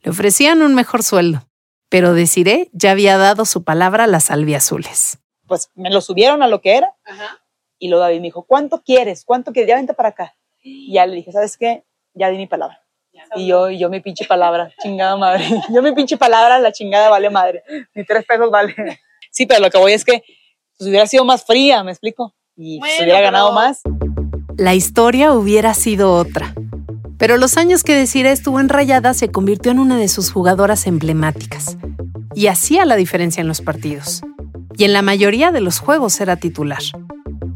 Le 0.00 0.10
ofrecían 0.10 0.60
un 0.60 0.74
mejor 0.74 1.02
sueldo, 1.02 1.48
pero 1.88 2.12
Desiree 2.12 2.68
ya 2.72 2.90
había 2.90 3.16
dado 3.16 3.46
su 3.46 3.64
palabra 3.64 4.04
a 4.04 4.08
las 4.08 4.30
albiazules. 4.30 5.18
Pues 5.46 5.70
me 5.74 5.90
lo 5.90 6.02
subieron 6.02 6.42
a 6.42 6.48
lo 6.48 6.60
que 6.60 6.76
era. 6.76 6.94
Y 7.78 7.88
luego 7.88 8.02
David 8.02 8.18
me 8.18 8.26
dijo, 8.26 8.44
¿cuánto 8.44 8.82
quieres? 8.82 9.24
¿Cuánto 9.24 9.52
quieres? 9.52 9.70
Ya 9.70 9.76
vente 9.76 9.94
para 9.94 10.10
acá. 10.10 10.36
Y 10.62 10.92
ya 10.92 11.06
le 11.06 11.16
dije, 11.16 11.32
¿sabes 11.32 11.56
qué? 11.56 11.86
Ya 12.12 12.28
di 12.28 12.36
mi 12.36 12.46
palabra. 12.46 12.82
Y 13.36 13.46
yo, 13.48 13.70
y 13.70 13.78
yo 13.78 13.88
mi 13.90 14.00
pinche 14.00 14.24
palabra, 14.24 14.70
chingada 14.82 15.16
madre. 15.16 15.44
Yo 15.72 15.82
mi 15.82 15.92
pinche 15.92 16.16
palabra, 16.16 16.58
la 16.58 16.72
chingada 16.72 17.08
vale 17.10 17.30
madre. 17.30 17.62
Ni 17.94 18.04
tres 18.04 18.24
pesos 18.24 18.50
vale. 18.50 18.74
Sí, 19.30 19.46
pero 19.46 19.60
lo 19.60 19.70
que 19.70 19.78
voy 19.78 19.92
es 19.92 20.04
que 20.04 20.22
pues, 20.78 20.88
hubiera 20.88 21.06
sido 21.06 21.24
más 21.24 21.44
fría, 21.44 21.84
¿me 21.84 21.90
explico? 21.92 22.34
Y 22.56 22.78
pues, 22.80 22.90
Bueno, 22.96 23.04
hubiera 23.04 23.20
ganado 23.20 23.48
pero- 23.48 23.54
más. 23.54 23.80
La 24.56 24.74
historia 24.74 25.32
hubiera 25.32 25.74
sido 25.74 26.14
otra. 26.14 26.54
Pero 27.18 27.36
los 27.36 27.56
años 27.56 27.84
que 27.84 27.94
Desiree 27.94 28.32
estuvo 28.32 28.58
en 28.58 28.68
Rayada 28.68 29.12
se 29.14 29.30
convirtió 29.30 29.70
en 29.70 29.78
una 29.80 29.98
de 29.98 30.08
sus 30.08 30.32
jugadoras 30.32 30.86
emblemáticas. 30.86 31.76
Y 32.34 32.46
hacía 32.46 32.84
la 32.86 32.96
diferencia 32.96 33.40
en 33.40 33.48
los 33.48 33.60
partidos. 33.60 34.22
Y 34.76 34.84
en 34.84 34.92
la 34.92 35.02
mayoría 35.02 35.52
de 35.52 35.60
los 35.60 35.78
juegos 35.78 36.20
era 36.20 36.36
titular. 36.36 36.82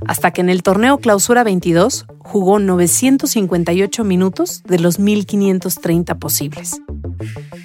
Hasta 0.07 0.31
que 0.33 0.41
en 0.41 0.51
el 0.51 0.63
torneo 0.63 0.99
Clausura 0.99 1.45
22 1.45 2.07
jugó 2.19 2.59
958 2.59 4.05
minutos 4.05 4.63
de 4.65 4.79
los 4.79 4.99
1530 4.99 6.15
posibles. 6.17 6.81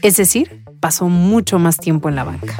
Es 0.01 0.17
decir, 0.17 0.63
pasó 0.79 1.09
mucho 1.09 1.59
más 1.59 1.77
tiempo 1.77 2.09
en 2.09 2.15
la 2.15 2.23
banca. 2.23 2.57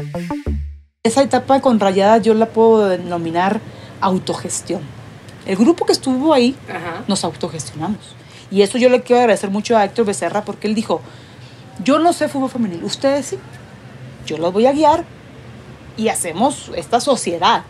Esa 1.04 1.22
etapa 1.22 1.62
con 1.62 1.80
Rayadas 1.80 2.24
yo 2.24 2.34
la 2.34 2.48
puedo 2.48 2.90
denominar 2.90 3.62
autogestión. 4.02 4.82
El 5.46 5.56
grupo 5.56 5.86
que 5.86 5.94
estuvo 5.94 6.34
ahí 6.34 6.56
nos 7.08 7.24
autogestionamos. 7.24 8.16
Y 8.52 8.62
eso 8.62 8.78
yo 8.78 8.90
le 8.90 9.02
quiero 9.02 9.22
agradecer 9.22 9.50
mucho 9.50 9.78
a 9.78 9.86
Héctor 9.86 10.06
Becerra 10.06 10.44
porque 10.44 10.68
él 10.68 10.76
dijo, 10.76 11.02
yo 11.84 12.00
no 12.00 12.14
sé 12.14 12.28
fútbol 12.28 12.50
femenil, 12.50 12.84
ustedes 12.84 13.28
sí, 13.28 13.40
yo 14.26 14.38
los 14.38 14.52
voy 14.52 14.66
a 14.66 14.74
guiar 14.74 15.06
y 15.98 16.10
hacemos 16.10 16.72
esta 16.76 17.00
sociedad. 17.00 17.64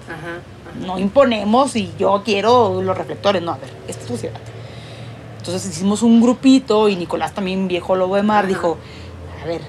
No 0.85 0.99
imponemos 0.99 1.75
y 1.75 1.91
yo 1.97 2.21
quiero 2.23 2.81
los 2.81 2.97
reflectores, 2.97 3.41
no, 3.41 3.51
a 3.53 3.57
ver, 3.57 3.69
esta 3.87 4.07
sociedad. 4.07 4.39
Entonces 5.39 5.69
hicimos 5.71 6.01
un 6.03 6.21
grupito 6.21 6.89
y 6.89 6.95
Nicolás 6.95 7.33
también, 7.33 7.67
viejo 7.67 7.95
lobo 7.95 8.15
de 8.15 8.23
mar, 8.23 8.39
Ajá. 8.39 8.47
dijo, 8.47 8.77
a 9.41 9.47
ver, 9.47 9.61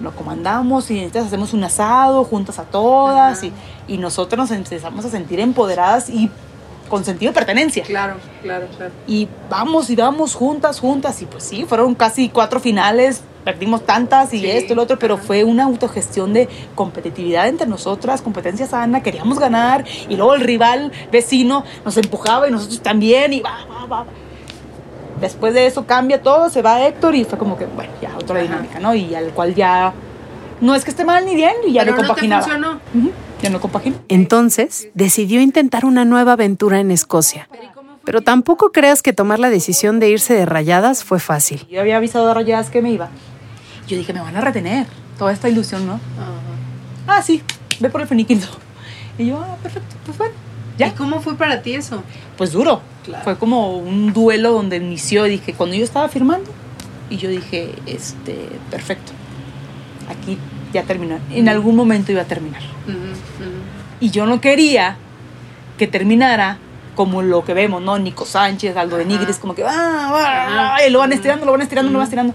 lo 0.00 0.14
comandamos 0.14 0.90
y 0.90 0.98
entonces 0.98 1.28
hacemos 1.28 1.52
un 1.54 1.64
asado 1.64 2.24
juntas 2.24 2.58
a 2.58 2.64
todas 2.64 3.42
y, 3.44 3.52
y 3.88 3.98
nosotros 3.98 4.38
nos 4.38 4.50
empezamos 4.50 5.04
a 5.04 5.10
sentir 5.10 5.40
empoderadas 5.40 6.10
y 6.10 6.30
con 6.88 7.04
sentido 7.04 7.30
de 7.30 7.34
pertenencia. 7.34 7.84
Claro, 7.84 8.16
claro, 8.42 8.66
claro. 8.76 8.92
Y 9.06 9.26
vamos 9.48 9.88
y 9.88 9.96
vamos 9.96 10.34
juntas, 10.34 10.78
juntas. 10.78 11.22
Y 11.22 11.24
pues 11.26 11.42
sí, 11.44 11.64
fueron 11.64 11.94
casi 11.94 12.28
cuatro 12.28 12.60
finales, 12.60 13.22
perdimos 13.44 13.84
tantas 13.84 14.32
y 14.34 14.40
Sí, 14.40 14.50
esto 14.50 14.72
y 14.72 14.76
lo 14.76 14.82
otro, 14.82 14.98
pero 14.98 15.14
ajá. 15.14 15.22
fue 15.24 15.44
una 15.44 15.64
autogestión 15.64 16.32
de 16.32 16.48
competitividad 16.74 17.48
entre 17.48 17.66
nosotras, 17.66 18.22
competencia 18.22 18.66
sana, 18.66 19.02
queríamos 19.02 19.38
ganar. 19.38 19.84
Y 20.08 20.16
luego 20.16 20.34
el 20.34 20.40
rival 20.42 20.92
vecino 21.10 21.64
nos 21.84 21.96
empujaba 21.96 22.48
y 22.48 22.50
nosotros 22.50 22.80
también. 22.82 23.32
Y 23.32 23.40
va, 23.40 23.58
va, 23.70 23.86
va. 23.86 24.06
Después 25.20 25.54
de 25.54 25.66
eso 25.66 25.86
cambia 25.86 26.20
todo, 26.22 26.50
se 26.50 26.62
va 26.62 26.84
Héctor 26.86 27.14
y 27.14 27.24
fue 27.24 27.38
como 27.38 27.56
que, 27.56 27.66
bueno, 27.66 27.92
ya 28.00 28.16
otra 28.16 28.36
Ajá. 28.36 28.42
dinámica, 28.44 28.80
¿no? 28.80 28.94
Y 28.94 29.14
al 29.14 29.30
cual 29.30 29.54
ya 29.54 29.92
no 30.60 30.74
es 30.74 30.84
que 30.84 30.90
esté 30.90 31.04
mal 31.04 31.24
ni 31.24 31.34
bien 31.34 31.52
y 31.66 31.72
ya 31.72 31.84
no 31.84 31.94
compaginaba. 31.94 32.46
Ya 33.40 33.50
no 33.50 33.60
compagina. 33.60 33.96
Entonces, 34.08 34.88
decidió 34.94 35.40
intentar 35.40 35.84
una 35.84 36.04
nueva 36.04 36.32
aventura 36.34 36.78
en 36.78 36.92
Escocia. 36.92 37.48
Pero 38.04 38.22
tampoco 38.22 38.70
creas 38.72 39.02
que 39.02 39.12
tomar 39.12 39.38
la 39.38 39.50
decisión 39.50 40.00
de 40.00 40.10
irse 40.10 40.34
de 40.34 40.46
rayadas 40.46 41.04
fue 41.04 41.20
fácil. 41.20 41.66
Yo 41.68 41.80
había 41.80 41.96
avisado 41.96 42.30
a 42.30 42.34
Rayadas 42.34 42.70
que 42.70 42.82
me 42.82 42.90
iba. 42.90 43.08
Yo 43.92 43.98
dije, 43.98 44.14
me 44.14 44.20
van 44.20 44.34
a 44.34 44.40
retener. 44.40 44.86
Toda 45.18 45.32
esta 45.34 45.50
ilusión, 45.50 45.86
¿no? 45.86 46.00
Ah, 47.06 47.20
sí, 47.20 47.42
ve 47.78 47.90
por 47.90 48.00
el 48.00 48.08
finiquito. 48.08 48.46
Y 49.18 49.26
yo, 49.26 49.38
ah, 49.38 49.56
perfecto, 49.62 49.96
pues 50.06 50.16
bueno, 50.16 50.32
¿Y 50.76 50.80
ya. 50.80 50.94
cómo 50.94 51.20
fue 51.20 51.36
para 51.36 51.60
ti 51.60 51.74
eso? 51.74 52.02
Pues 52.38 52.52
duro. 52.52 52.80
Claro. 53.04 53.22
Fue 53.22 53.36
como 53.36 53.76
un 53.76 54.14
duelo 54.14 54.52
donde 54.52 54.78
inició. 54.78 55.24
Dije, 55.24 55.52
cuando 55.52 55.76
yo 55.76 55.84
estaba 55.84 56.08
firmando, 56.08 56.50
y 57.10 57.18
yo 57.18 57.28
dije, 57.28 57.74
este, 57.84 58.48
perfecto. 58.70 59.12
Aquí 60.08 60.38
ya 60.72 60.84
terminó. 60.84 61.18
En 61.30 61.50
algún 61.50 61.76
momento 61.76 62.10
iba 62.12 62.22
a 62.22 62.26
terminar. 62.26 62.62
Y 64.00 64.10
yo 64.10 64.24
no 64.24 64.40
quería 64.40 64.96
que 65.76 65.86
terminara 65.86 66.56
como 66.94 67.20
lo 67.20 67.44
que 67.44 67.52
vemos, 67.52 67.82
¿no? 67.82 67.98
Nico 67.98 68.24
Sánchez, 68.24 68.74
Aldo 68.74 68.96
de 68.96 69.04
Ajá. 69.04 69.12
Nigris, 69.12 69.36
como 69.36 69.54
que, 69.54 69.64
ah, 69.64 69.68
ah, 69.70 70.76
ah, 70.76 70.86
y 70.86 70.90
lo 70.90 71.00
van 71.00 71.12
estirando, 71.12 71.44
lo 71.44 71.52
van 71.52 71.60
estirando, 71.60 71.92
lo 71.92 71.98
van 71.98 72.04
estirando. 72.06 72.34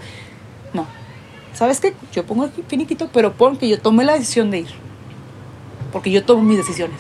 ¿Sabes 1.58 1.80
qué? 1.80 1.96
Yo 2.14 2.24
pongo 2.24 2.44
aquí 2.44 2.64
finiquito, 2.68 3.10
pero 3.12 3.34
pon 3.34 3.58
que 3.58 3.68
yo 3.68 3.80
tomé 3.80 4.04
la 4.06 4.14
decisión 4.14 4.52
de 4.52 4.60
ir. 4.60 4.68
Porque 5.92 6.12
yo 6.12 6.24
tomo 6.24 6.44
mis 6.44 6.58
decisiones. 6.58 7.00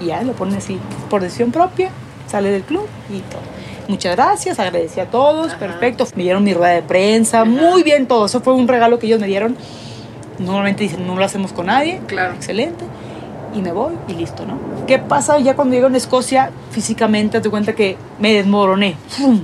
Y 0.00 0.06
ya 0.06 0.22
lo 0.22 0.32
ponen 0.32 0.56
así, 0.56 0.78
por 1.10 1.20
decisión 1.20 1.52
propia, 1.52 1.90
sale 2.26 2.50
del 2.50 2.62
club 2.62 2.86
y 3.10 3.18
todo. 3.20 3.42
Muchas 3.88 4.16
gracias, 4.16 4.58
agradecí 4.58 4.98
a 5.00 5.10
todos, 5.10 5.48
Ajá. 5.48 5.58
perfecto. 5.58 6.06
Me 6.14 6.22
dieron 6.22 6.42
mi 6.42 6.54
rueda 6.54 6.72
de 6.72 6.82
prensa, 6.82 7.44
muy 7.44 7.82
bien 7.82 8.06
todo. 8.06 8.26
Eso 8.26 8.40
fue 8.40 8.54
un 8.54 8.66
regalo 8.66 8.98
que 8.98 9.06
ellos 9.08 9.20
me 9.20 9.26
dieron. 9.26 9.56
Normalmente 10.38 10.84
dicen, 10.84 11.06
no 11.06 11.16
lo 11.16 11.24
hacemos 11.24 11.52
con 11.52 11.66
nadie. 11.66 12.00
Claro. 12.06 12.32
Excelente. 12.32 12.84
Y 13.54 13.60
me 13.60 13.72
voy 13.72 13.92
y 14.08 14.14
listo, 14.14 14.46
¿no? 14.46 14.58
¿Qué 14.86 14.98
pasa 14.98 15.38
ya 15.40 15.54
cuando 15.54 15.74
llego 15.74 15.88
en 15.88 15.96
Escocia? 15.96 16.50
Físicamente, 16.70 17.40
te 17.40 17.50
cuenta 17.50 17.74
que 17.74 17.96
me 18.20 18.32
desmoroné. 18.32 18.94
¡Fum! 19.08 19.40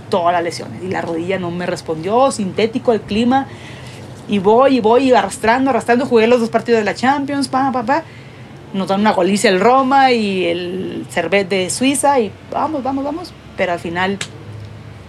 Todas 0.00 0.32
las 0.32 0.42
lesiones. 0.42 0.82
Y 0.82 0.88
la 0.88 1.02
rodilla 1.02 1.38
no 1.38 1.50
me 1.50 1.66
respondió, 1.66 2.30
sintético 2.30 2.92
el 2.92 3.00
clima. 3.00 3.46
Y 4.28 4.38
voy 4.38 4.76
y 4.76 4.80
voy 4.80 5.12
arrastrando, 5.12 5.70
arrastrando. 5.70 6.06
Jugué 6.06 6.26
los 6.26 6.40
dos 6.40 6.50
partidos 6.50 6.80
de 6.80 6.84
la 6.84 6.94
Champions, 6.94 7.48
pa, 7.48 7.72
pa, 7.72 7.82
pa. 7.82 8.04
Nos 8.74 8.88
dan 8.88 9.00
una 9.00 9.12
goliza 9.12 9.48
el 9.48 9.60
Roma 9.60 10.12
y 10.12 10.44
el 10.44 11.06
Servet 11.08 11.48
de 11.48 11.70
Suiza. 11.70 12.20
Y 12.20 12.30
vamos, 12.50 12.82
vamos, 12.82 13.04
vamos. 13.04 13.32
Pero 13.56 13.72
al 13.72 13.78
final 13.78 14.18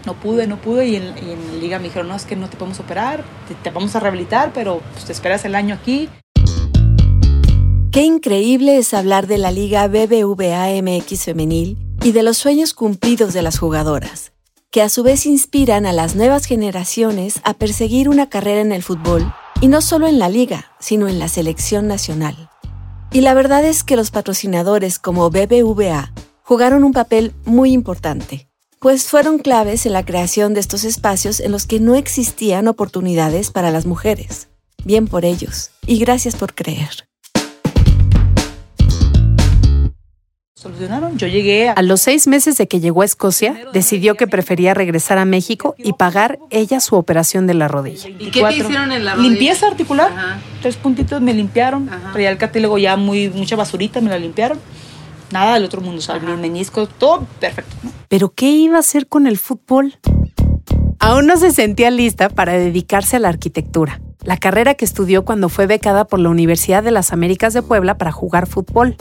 no 0.05 0.13
pude, 0.13 0.47
no 0.47 0.57
pude. 0.57 0.87
Y 0.87 0.95
en, 0.95 1.13
la 1.15 1.59
liga 1.59 1.77
me 1.77 1.85
dijeron, 1.85 2.07
no, 2.07 2.15
es 2.15 2.25
que 2.25 2.35
no 2.35 2.49
te 2.49 2.57
podemos 2.57 2.79
operar, 2.79 3.23
te, 3.47 3.55
te 3.55 3.69
vamos 3.71 3.95
a 3.95 3.99
rehabilitar, 3.99 4.51
pero 4.53 4.81
pues, 4.93 5.05
te 5.05 5.11
esperas 5.11 5.43
el 5.45 5.55
año 5.55 5.75
aquí. 5.75 6.09
Qué 7.91 8.03
increíble 8.03 8.77
es 8.77 8.93
hablar 8.93 9.25
de 9.25 9.39
la 9.39 9.51
Liga 9.51 9.87
BBVA 9.87 10.79
MX 10.81 11.25
femenil 11.25 11.77
y 12.03 12.11
de 12.11 12.21
los 12.21 12.37
sueños 12.37 12.75
cumplidos 12.75 13.33
de 13.33 13.41
las 13.41 13.57
jugadoras, 13.57 14.31
que 14.71 14.83
a 14.83 14.89
su 14.89 15.01
vez 15.01 15.25
inspiran 15.25 15.85
a 15.87 15.93
las 15.93 16.15
nuevas 16.15 16.45
generaciones 16.45 17.41
a 17.43 17.55
perseguir 17.55 18.07
una 18.07 18.29
carrera 18.29 18.61
en 18.61 18.71
el 18.71 18.83
fútbol, 18.83 19.33
y 19.61 19.67
no 19.67 19.81
solo 19.81 20.07
en 20.07 20.19
la 20.19 20.29
liga, 20.29 20.71
sino 20.79 21.07
en 21.07 21.17
la 21.17 21.27
selección 21.27 21.87
nacional. 21.87 22.49
Y 23.11 23.21
la 23.21 23.33
verdad 23.33 23.65
es 23.65 23.83
que 23.83 23.95
los 23.95 24.11
patrocinadores 24.11 24.99
como 24.99 25.29
BBVA 25.31 26.13
jugaron 26.43 26.83
un 26.83 26.93
papel 26.93 27.33
muy 27.45 27.71
importante, 27.71 28.47
pues 28.79 29.07
fueron 29.07 29.39
claves 29.39 29.87
en 29.87 29.93
la 29.93 30.05
creación 30.05 30.53
de 30.53 30.59
estos 30.59 30.83
espacios 30.83 31.39
en 31.39 31.51
los 31.51 31.65
que 31.65 31.79
no 31.79 31.95
existían 31.95 32.67
oportunidades 32.67 33.51
para 33.51 33.71
las 33.71 33.87
mujeres. 33.87 34.49
Bien 34.85 35.07
por 35.07 35.25
ellos, 35.25 35.71
y 35.85 35.97
gracias 35.97 36.35
por 36.35 36.53
creer. 36.53 37.08
Solucionaron. 40.59 41.17
Yo 41.17 41.27
llegué 41.27 41.69
a... 41.69 41.71
A 41.71 41.81
los 41.81 42.01
seis 42.01 42.27
meses 42.27 42.57
de 42.57 42.67
que 42.67 42.81
llegó 42.81 43.01
a 43.01 43.05
Escocia, 43.05 43.55
decidió 43.71 44.15
que 44.15 44.27
prefería 44.27 44.73
regresar 44.73 45.17
a 45.17 45.23
México 45.23 45.73
y 45.77 45.93
pagar 45.93 46.37
ella 46.49 46.81
su 46.81 46.97
operación 46.97 47.47
de 47.47 47.53
la 47.53 47.69
rodilla. 47.69 48.09
¿Y 48.09 48.29
qué 48.29 48.43
te 48.43 48.57
hicieron 48.57 48.91
en 48.91 49.05
la 49.05 49.15
rodilla? 49.15 49.29
Limpieza 49.29 49.67
articular. 49.67 50.11
Tres 50.61 50.75
puntitos 50.75 51.21
me 51.21 51.33
limpiaron. 51.33 51.87
Ajá. 51.87 52.11
Traía 52.11 52.29
el 52.29 52.37
cartílago 52.37 52.77
ya 52.77 52.97
muy, 52.97 53.29
mucha 53.29 53.55
basurita, 53.55 54.01
me 54.01 54.09
la 54.09 54.19
limpiaron. 54.19 54.59
Nada 55.31 55.53
del 55.53 55.63
otro 55.63 55.79
mundo, 55.79 55.99
o 55.99 56.01
sea, 56.01 56.15
Ajá. 56.15 56.25
mis 56.25 56.37
meniscos, 56.37 56.89
todo 56.97 57.25
perfecto. 57.39 57.73
¿no? 57.81 57.91
¿Pero 58.09 58.33
qué 58.33 58.49
iba 58.49 58.75
a 58.75 58.79
hacer 58.81 59.07
con 59.07 59.27
el 59.27 59.37
fútbol? 59.37 59.97
Aún 60.99 61.25
no 61.25 61.37
se 61.37 61.51
sentía 61.51 61.89
lista 61.89 62.27
para 62.27 62.51
dedicarse 62.51 63.15
a 63.15 63.19
la 63.19 63.29
arquitectura, 63.29 64.01
la 64.23 64.35
carrera 64.35 64.73
que 64.73 64.83
estudió 64.83 65.23
cuando 65.23 65.47
fue 65.47 65.67
becada 65.67 66.03
por 66.03 66.19
la 66.19 66.27
Universidad 66.27 66.83
de 66.83 66.91
las 66.91 67.13
Américas 67.13 67.53
de 67.53 67.61
Puebla 67.61 67.97
para 67.97 68.11
jugar 68.11 68.45
fútbol. 68.45 68.97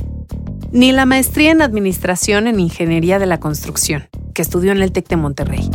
Ni 0.71 0.93
la 0.93 1.07
maestría 1.07 1.51
en 1.51 1.63
Administración 1.63 2.47
en 2.47 2.61
Ingeniería 2.61 3.19
de 3.19 3.25
la 3.25 3.41
Construcción, 3.41 4.07
que 4.35 4.43
estudió 4.43 4.71
en 4.73 4.83
el 4.83 4.93
TEC 4.93 5.09
de 5.09 5.17
Monterrey. 5.17 5.71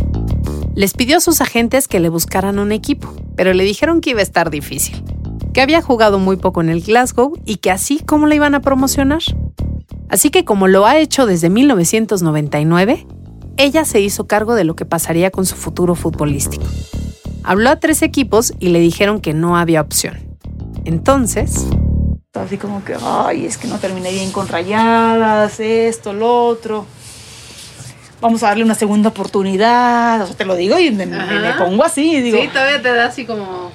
Les 0.75 0.93
pidió 0.93 1.17
a 1.17 1.19
sus 1.19 1.41
agentes 1.41 1.87
que 1.87 1.99
le 1.99 2.09
buscaran 2.09 2.59
un 2.59 2.71
equipo, 2.71 3.11
pero 3.35 3.53
le 3.53 3.63
dijeron 3.63 4.01
que 4.01 4.11
iba 4.11 4.19
a 4.19 4.23
estar 4.23 4.51
difícil, 4.51 5.03
que 5.51 5.61
había 5.61 5.81
jugado 5.81 6.19
muy 6.19 6.35
poco 6.35 6.61
en 6.61 6.69
el 6.69 6.81
Glasgow 6.81 7.33
y 7.43 7.55
que 7.55 7.71
así 7.71 8.01
cómo 8.05 8.27
la 8.27 8.35
iban 8.35 8.53
a 8.53 8.61
promocionar. 8.61 9.23
Así 10.09 10.29
que 10.29 10.45
como 10.45 10.67
lo 10.67 10.85
ha 10.85 10.99
hecho 10.99 11.25
desde 11.25 11.49
1999, 11.49 13.07
ella 13.57 13.85
se 13.85 13.99
hizo 13.99 14.27
cargo 14.27 14.53
de 14.53 14.63
lo 14.63 14.75
que 14.75 14.85
pasaría 14.85 15.31
con 15.31 15.47
su 15.47 15.55
futuro 15.55 15.95
futbolístico. 15.95 16.65
Habló 17.43 17.71
a 17.71 17.79
tres 17.79 18.03
equipos 18.03 18.53
y 18.59 18.69
le 18.69 18.79
dijeron 18.79 19.21
que 19.21 19.33
no 19.33 19.57
había 19.57 19.81
opción. 19.81 20.37
Entonces, 20.85 21.65
así 22.33 22.57
como 22.57 22.83
que, 22.83 22.95
ay, 23.01 23.45
es 23.45 23.57
que 23.57 23.67
no 23.67 23.77
terminé 23.79 24.11
bien 24.11 24.31
con 24.31 24.47
rayadas, 24.47 25.59
esto, 25.59 26.13
lo 26.13 26.45
otro. 26.47 26.85
vamos 28.21 28.41
a 28.43 28.47
darle 28.47 28.63
una 28.63 28.73
segunda 28.75 29.09
oportunidad. 29.09 30.21
O 30.21 30.27
sea, 30.27 30.35
te 30.35 30.45
lo 30.45 30.55
digo 30.55 30.79
y 30.79 30.89
me, 30.91 31.05
me- 31.05 31.17
Ajá. 31.17 31.33
me 31.33 31.53
pongo 31.53 31.83
así. 31.83 32.21
Digo, 32.21 32.39
Sí, 32.41 32.47
todavía 32.47 32.81
te 32.81 32.93
da 32.93 33.05
así 33.05 33.25
como... 33.25 33.71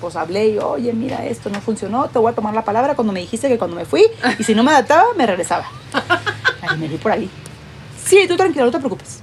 pues 0.00 0.14
hablé 0.16 0.50
y, 0.50 0.58
oye, 0.58 0.92
mira, 0.92 1.24
esto 1.26 1.50
no 1.50 1.60
funcionó, 1.60 2.08
te 2.08 2.18
voy 2.18 2.30
a 2.30 2.34
tomar 2.34 2.54
la 2.54 2.64
palabra 2.64 2.94
cuando 2.94 3.12
me 3.12 3.20
dijiste 3.20 3.48
que 3.48 3.58
cuando 3.58 3.74
me 3.76 3.84
fui, 3.84 4.04
y 4.38 4.44
si 4.44 4.54
no 4.54 4.62
me 4.62 4.70
adaptaba, 4.70 5.04
me 5.16 5.26
regresaba. 5.26 5.64
Ahí 6.62 6.76
me 6.78 6.88
fui 6.88 6.98
por 6.98 7.12
ahí. 7.12 7.28
Sí, 8.04 8.26
tú 8.28 8.36
tranquilo, 8.36 8.66
no 8.66 8.70
te 8.70 8.78
preocupes. 8.78 9.22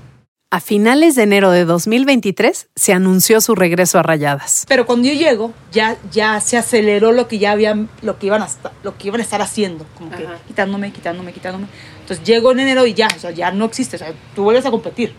A 0.56 0.62
finales 0.62 1.16
de 1.16 1.24
enero 1.24 1.52
de 1.52 1.66
2023 1.66 2.70
se 2.74 2.94
anunció 2.94 3.42
su 3.42 3.56
regreso 3.56 4.00
a 4.00 4.04
Rayadas. 4.04 4.64
Pero 4.70 4.86
cuando 4.86 5.10
yo 5.10 5.14
llego, 5.14 5.52
ya, 5.74 5.98
ya 6.14 6.40
se 6.40 6.56
aceleró 6.56 7.12
lo 7.12 7.28
que 7.28 7.40
ya 7.40 7.52
habían, 7.52 7.90
lo 8.02 8.18
que 8.18 8.28
iban 8.28 8.42
a 8.42 8.46
estar, 8.46 8.72
lo 8.82 8.98
que 8.98 9.10
iban 9.10 9.20
a 9.20 9.24
estar 9.26 9.42
haciendo, 9.42 9.86
como 9.98 10.12
que 10.12 10.26
quitándome, 10.48 10.94
quitándome, 10.94 11.34
quitándome. 11.34 11.68
Entonces 12.00 12.26
llego 12.26 12.54
en 12.54 12.62
enero 12.62 12.86
y 12.86 12.94
ya, 12.94 13.10
o 13.14 13.20
sea, 13.20 13.32
ya 13.32 13.52
no 13.52 13.66
existe, 13.66 13.98
o 13.98 14.00
sea, 14.00 14.14
tú 14.34 14.44
vuelves 14.44 14.66
a 14.66 14.72
competir. 14.72 15.14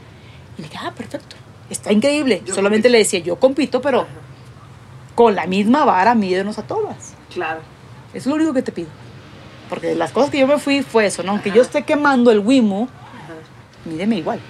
Y 0.57 0.63
le 0.63 0.69
dije, 0.69 0.81
ah, 0.83 0.95
perfecto, 0.97 1.37
está 1.69 1.93
increíble. 1.93 2.43
Solamente 2.55 2.89
le 2.89 2.97
decía, 2.97 3.21
yo 3.21 3.37
compito, 3.37 3.83
pero 3.83 4.07
con 5.15 5.35
la 5.35 5.47
misma 5.47 5.85
vara, 5.85 6.15
mídenos 6.15 6.59
a 6.59 6.63
todas. 6.63 7.13
Claro. 7.35 7.61
Eso 8.15 8.21
es 8.21 8.27
lo 8.29 8.37
único 8.37 8.55
que 8.55 8.63
te 8.63 8.73
pido. 8.73 8.89
Porque 9.69 9.95
las 9.97 10.13
cosas 10.13 10.31
que 10.31 10.39
yo 10.39 10.47
me 10.47 10.59
fui 10.59 10.81
fue 10.81 11.05
eso, 11.05 11.23
¿no? 11.23 11.33
Aunque 11.33 11.51
yo 11.51 11.61
esté 11.61 11.83
quemando 11.83 12.31
el 12.31 12.39
Wimu, 12.39 12.89
mídeme 13.85 14.17
igual. 14.17 14.41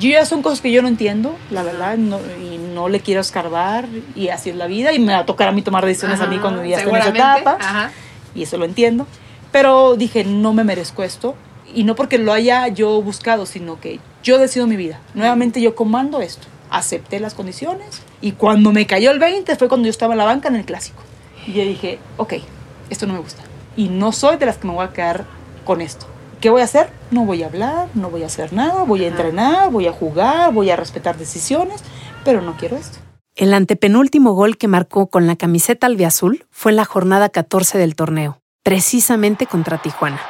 Yo 0.00 0.08
ya 0.10 0.24
son 0.24 0.42
cosas 0.42 0.60
que 0.60 0.72
yo 0.72 0.82
no 0.82 0.88
entiendo, 0.88 1.36
la 1.50 1.62
verdad, 1.62 1.96
no- 1.96 2.18
y 2.42 2.58
no 2.58 2.88
le 2.88 3.00
quiero 3.00 3.20
escarbar, 3.20 3.86
y 4.16 4.28
así 4.28 4.50
es 4.50 4.56
la 4.56 4.66
vida, 4.66 4.92
y 4.92 4.98
me 4.98 5.12
va 5.12 5.20
a 5.20 5.26
tocar 5.26 5.48
a 5.48 5.52
mí 5.52 5.62
tomar 5.62 5.84
decisiones 5.86 6.20
a 6.20 6.26
mí 6.26 6.38
cuando 6.38 6.64
ya 6.64 6.78
esté 6.78 6.88
en 6.90 6.96
esa 6.96 7.08
etapa, 7.10 7.56
Ajá. 7.60 7.90
y 8.34 8.42
eso 8.42 8.56
lo 8.58 8.64
entiendo. 8.64 9.06
Pero 9.52 9.96
dije, 9.96 10.24
no 10.24 10.54
me 10.54 10.64
merezco 10.64 11.02
esto, 11.02 11.34
y 11.74 11.84
no 11.84 11.94
porque 11.94 12.18
lo 12.18 12.32
haya 12.32 12.66
yo 12.68 13.00
buscado, 13.02 13.46
sino 13.46 13.80
que 13.80 14.00
yo 14.22 14.38
decido 14.38 14.66
mi 14.66 14.76
vida. 14.76 14.98
Nuevamente 15.14 15.60
yo 15.60 15.74
comando 15.74 16.20
esto, 16.20 16.46
acepté 16.70 17.20
las 17.20 17.34
condiciones, 17.34 18.02
y 18.20 18.32
cuando 18.32 18.72
me 18.72 18.86
cayó 18.86 19.10
el 19.10 19.18
20 19.18 19.54
fue 19.56 19.68
cuando 19.68 19.86
yo 19.86 19.90
estaba 19.90 20.14
en 20.14 20.18
la 20.18 20.24
banca 20.24 20.48
en 20.48 20.56
el 20.56 20.64
clásico. 20.64 21.02
Y 21.46 21.52
yo 21.52 21.62
dije, 21.64 21.98
ok, 22.16 22.34
esto 22.90 23.06
no 23.06 23.12
me 23.12 23.18
gusta. 23.20 23.42
Y 23.76 23.88
no 23.88 24.12
soy 24.12 24.36
de 24.36 24.46
las 24.46 24.56
que 24.58 24.66
me 24.66 24.72
voy 24.74 24.84
a 24.86 24.92
quedar 24.92 25.24
con 25.64 25.80
esto. 25.80 26.06
¿Qué 26.42 26.50
voy 26.50 26.60
a 26.60 26.64
hacer? 26.64 26.88
No 27.12 27.24
voy 27.24 27.44
a 27.44 27.46
hablar, 27.46 27.86
no 27.94 28.10
voy 28.10 28.24
a 28.24 28.26
hacer 28.26 28.52
nada, 28.52 28.82
voy 28.82 29.04
a 29.04 29.06
entrenar, 29.06 29.70
voy 29.70 29.86
a 29.86 29.92
jugar, 29.92 30.52
voy 30.52 30.70
a 30.70 30.76
respetar 30.76 31.16
decisiones, 31.16 31.84
pero 32.24 32.42
no 32.42 32.56
quiero 32.56 32.76
esto. 32.76 32.98
El 33.36 33.54
antepenúltimo 33.54 34.32
gol 34.32 34.56
que 34.56 34.66
marcó 34.66 35.06
con 35.06 35.28
la 35.28 35.36
camiseta 35.36 35.86
albiazul 35.86 36.44
fue 36.50 36.72
en 36.72 36.76
la 36.76 36.84
jornada 36.84 37.28
14 37.28 37.78
del 37.78 37.94
torneo, 37.94 38.40
precisamente 38.64 39.46
contra 39.46 39.78
Tijuana. 39.78 40.20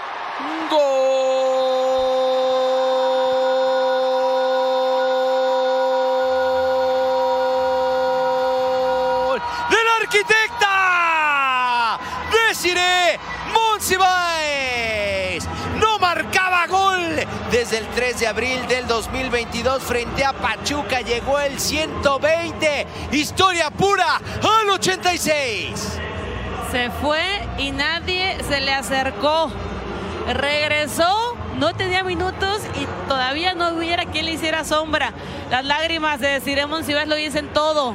Desde 17.73 17.87
el 17.87 17.95
3 17.95 18.21
de 18.21 18.27
abril 18.27 18.69
del 18.69 18.87
2022 18.87 19.83
frente 19.83 20.27
a 20.27 20.35
Pachuca. 20.35 21.01
Llegó 21.01 21.41
el 21.41 21.59
120. 21.59 22.87
Historia 23.13 23.71
pura 23.71 24.17
al 24.17 24.69
86. 24.69 25.99
Se 26.71 26.91
fue 26.91 27.23
y 27.57 27.71
nadie 27.71 28.37
se 28.47 28.61
le 28.61 28.75
acercó. 28.75 29.51
Regresó, 30.35 31.35
no 31.57 31.75
tenía 31.75 32.05
minutos 32.05 32.61
y 32.75 33.09
todavía 33.09 33.55
no 33.55 33.71
hubiera 33.71 34.05
quien 34.05 34.27
le 34.27 34.33
hiciera 34.33 34.65
sombra. 34.65 35.15
Las 35.51 35.65
lágrimas 35.65 36.21
de 36.21 36.43
Ciremon 36.43 36.85
Cibes 36.85 37.09
lo 37.09 37.15
dicen 37.15 37.49
todo. 37.55 37.95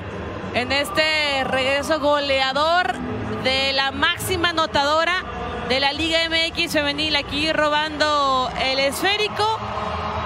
En 0.56 0.72
este 0.72 1.44
regreso 1.44 2.00
goleador 2.00 2.96
de 3.44 3.74
la 3.74 3.92
máxima 3.92 4.50
anotadora 4.50 5.24
de 5.70 5.80
la 5.82 5.92
Liga 5.92 6.20
MX 6.30 6.72
femenil, 6.72 7.16
aquí 7.16 7.52
robando 7.52 8.50
el 8.64 8.80
esférico, 8.80 9.60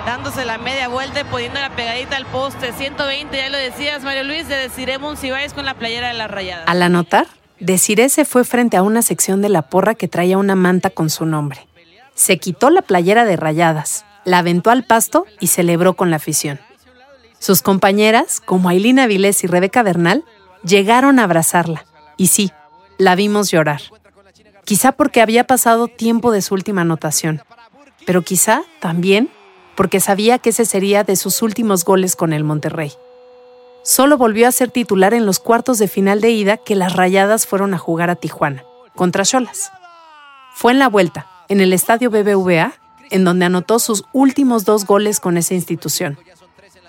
dándose 0.05 0.45
la 0.45 0.57
media 0.57 0.87
vuelta 0.87 1.21
y 1.21 1.23
poniendo 1.23 1.59
la 1.59 1.71
pegadita 1.71 2.15
al 2.15 2.25
poste. 2.27 2.73
120, 2.73 3.35
ya 3.35 3.49
lo 3.49 3.57
decías, 3.57 4.03
Mario 4.03 4.23
Luis, 4.23 4.47
de 4.47 4.69
Ciremon 4.69 5.17
Cibes 5.17 5.53
con 5.53 5.65
la 5.65 5.73
playera 5.73 6.09
de 6.09 6.13
las 6.13 6.29
rayadas. 6.29 6.67
Al 6.67 6.81
anotar, 6.83 7.27
Desiree 7.59 8.09
se 8.09 8.25
fue 8.25 8.43
frente 8.43 8.77
a 8.77 8.83
una 8.83 9.01
sección 9.01 9.41
de 9.41 9.49
la 9.49 9.63
porra 9.63 9.95
que 9.95 10.07
traía 10.07 10.37
una 10.37 10.55
manta 10.55 10.91
con 10.91 11.09
su 11.09 11.25
nombre. 11.25 11.67
Se 12.13 12.37
quitó 12.37 12.69
la 12.69 12.83
playera 12.83 13.25
de 13.25 13.35
rayadas, 13.35 14.05
la 14.25 14.39
aventó 14.39 14.69
al 14.69 14.83
pasto 14.83 15.25
y 15.39 15.47
celebró 15.47 15.93
con 15.93 16.11
la 16.11 16.17
afición. 16.17 16.59
Sus 17.39 17.63
compañeras, 17.63 18.41
como 18.41 18.69
Ailín 18.69 18.99
Avilés 18.99 19.43
y 19.43 19.47
Rebeca 19.47 19.81
Bernal, 19.81 20.23
llegaron 20.63 21.17
a 21.17 21.23
abrazarla. 21.23 21.85
Y 22.17 22.27
sí, 22.27 22.51
la 22.99 23.15
vimos 23.15 23.49
llorar. 23.49 23.81
Quizá 24.71 24.93
porque 24.93 25.19
había 25.19 25.43
pasado 25.43 25.89
tiempo 25.89 26.31
de 26.31 26.41
su 26.41 26.53
última 26.53 26.83
anotación, 26.83 27.41
pero 28.05 28.21
quizá 28.21 28.61
también 28.79 29.29
porque 29.75 29.99
sabía 29.99 30.39
que 30.39 30.51
ese 30.51 30.63
sería 30.63 31.03
de 31.03 31.17
sus 31.17 31.41
últimos 31.41 31.83
goles 31.83 32.15
con 32.15 32.31
el 32.31 32.45
Monterrey. 32.45 32.93
Solo 33.83 34.17
volvió 34.17 34.47
a 34.47 34.53
ser 34.53 34.71
titular 34.71 35.13
en 35.13 35.25
los 35.25 35.39
cuartos 35.39 35.77
de 35.77 35.89
final 35.89 36.21
de 36.21 36.31
ida 36.31 36.55
que 36.55 36.77
las 36.77 36.95
Rayadas 36.95 37.47
fueron 37.47 37.73
a 37.73 37.77
jugar 37.77 38.09
a 38.09 38.15
Tijuana, 38.15 38.63
contra 38.95 39.25
Cholas. 39.25 39.73
Fue 40.53 40.71
en 40.71 40.79
la 40.79 40.87
vuelta, 40.87 41.27
en 41.49 41.59
el 41.59 41.73
estadio 41.73 42.09
BBVA, 42.09 42.71
en 43.09 43.25
donde 43.25 43.47
anotó 43.47 43.77
sus 43.77 44.05
últimos 44.13 44.63
dos 44.63 44.85
goles 44.85 45.19
con 45.19 45.35
esa 45.35 45.53
institución. 45.53 46.17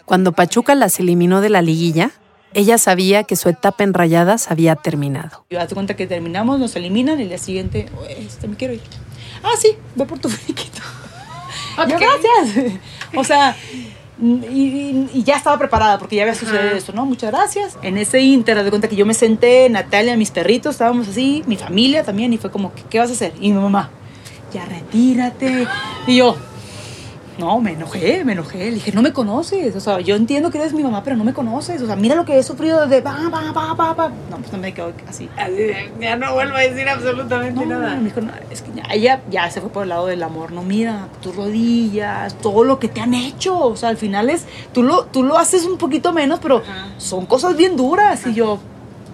Cuando 0.05 0.31
Pachuca 0.31 0.77
las 0.77 1.01
eliminó 1.01 1.41
de 1.41 1.51
la 1.51 1.63
liguilla, 1.63 2.13
ella 2.55 2.79
sabía 2.79 3.25
que 3.25 3.37
su 3.37 3.49
etapa 3.49 3.85
en 3.85 3.95
Rayadas 3.95 4.51
había 4.51 4.77
terminado. 4.77 5.45
Y 5.51 5.55
date 5.57 5.75
cuenta 5.75 5.95
que 5.97 6.07
terminamos, 6.07 6.59
nos 6.59 6.75
eliminan 6.77 7.19
y 7.19 7.23
el 7.25 7.29
día 7.29 7.39
siguiente, 7.39 7.87
"Oye, 8.01 8.17
este, 8.27 8.49
me 8.49 8.57
quiero 8.57 8.75
ir. 8.75 8.81
Ah, 9.43 9.53
sí, 9.59 9.71
ve 9.97 10.05
por 10.05 10.19
tu 10.19 10.29
friquito. 10.31 10.81
Yo, 11.89 11.97
gracias. 11.99 12.79
O 13.17 13.25
sea, 13.25 13.55
y, 14.21 14.27
y- 14.27 15.11
y 15.15 15.23
ya 15.23 15.37
estaba 15.37 15.59
preparada 15.59 15.99
porque 15.99 16.17
ya 16.17 16.23
había 16.23 16.35
sucedido 16.35 16.71
esto, 16.77 16.93
¿no? 16.93 17.05
Muchas 17.05 17.31
gracias. 17.31 17.77
En 17.83 17.99
ese 17.99 18.21
inter, 18.21 18.63
de 18.63 18.71
cuenta 18.71 18.89
que 18.89 18.97
yo 18.97 19.05
me 19.05 19.13
senté, 19.15 19.69
Natalia, 19.69 20.17
mis 20.17 20.31
perritos, 20.31 20.77
estábamos 20.77 21.09
así, 21.09 21.43
mi 21.47 21.57
familia 21.57 22.05
también, 22.05 22.33
y 22.33 22.39
fue 22.39 22.51
como, 22.51 22.73
¿qué, 22.75 22.83
qué 22.89 22.99
vas 23.01 23.11
a 23.11 23.13
hacer? 23.13 23.33
Y 23.41 23.53
mi 23.53 23.59
mamá, 23.61 23.91
ya 24.55 24.65
retírate. 24.65 25.67
Y 26.07 26.17
yo, 26.17 26.37
no, 27.43 27.61
me 27.61 27.73
enojé, 27.73 28.25
me 28.25 28.33
enojé. 28.33 28.59
Le 28.59 28.75
dije, 28.75 28.93
no 28.93 29.03
me 29.03 29.13
conoces. 29.13 29.75
O 29.75 29.81
sea, 29.81 29.99
yo 29.99 30.15
entiendo 30.15 30.51
que 30.51 30.59
eres 30.59 30.73
mi 30.73 30.83
mamá, 30.85 31.03
pero 31.03 31.17
no 31.17 31.25
me 31.25 31.35
conoces. 31.35 31.83
O 31.83 31.87
sea, 31.87 31.97
mira 31.97 32.15
lo 32.15 32.25
que 32.25 32.39
he 32.39 32.43
sufrido 32.45 32.81
desde... 32.83 33.03
Pa, 33.03 33.17
pa, 33.33 33.53
pa, 33.53 33.77
pa, 33.77 33.97
pa. 33.97 34.09
No, 34.31 34.37
pues 34.37 34.53
no 34.53 34.59
me 34.59 34.73
quedo 34.73 34.93
así. 35.09 35.29
Ya 36.01 36.15
no 36.15 36.35
vuelvo 36.35 36.55
a 36.55 36.61
decir 36.61 36.89
absolutamente 36.89 37.67
No, 37.67 37.81
me 37.81 38.05
dijo, 38.05 38.21
no, 38.21 38.31
es 38.49 38.63
que 38.63 38.71
ya, 38.75 38.85
ella 38.93 39.23
ya 39.29 39.51
se 39.51 39.61
fue 39.61 39.71
por 39.71 39.83
el 39.83 39.89
lado 39.89 40.07
del 40.07 40.23
amor. 40.23 40.53
No, 40.53 40.63
mira, 40.63 41.09
tus 41.21 41.35
rodillas, 41.35 42.35
todo 42.39 42.63
lo 42.63 42.79
que 42.79 42.87
te 42.87 43.01
han 43.01 43.13
hecho. 43.13 43.59
O 43.59 43.77
sea, 43.77 43.89
al 43.89 43.97
final 43.97 44.31
es, 44.31 44.47
tú 44.73 44.85
lo, 44.85 45.07
tú 45.07 45.25
lo 45.25 45.37
haces 45.37 45.65
un 45.65 45.79
poquito 45.79 46.13
menos, 46.13 46.39
pero 46.41 46.63
son 46.99 47.27
cosas 47.27 47.57
bien 47.57 47.77
duras. 47.77 48.25
Y 48.25 48.35
yo, 48.35 48.61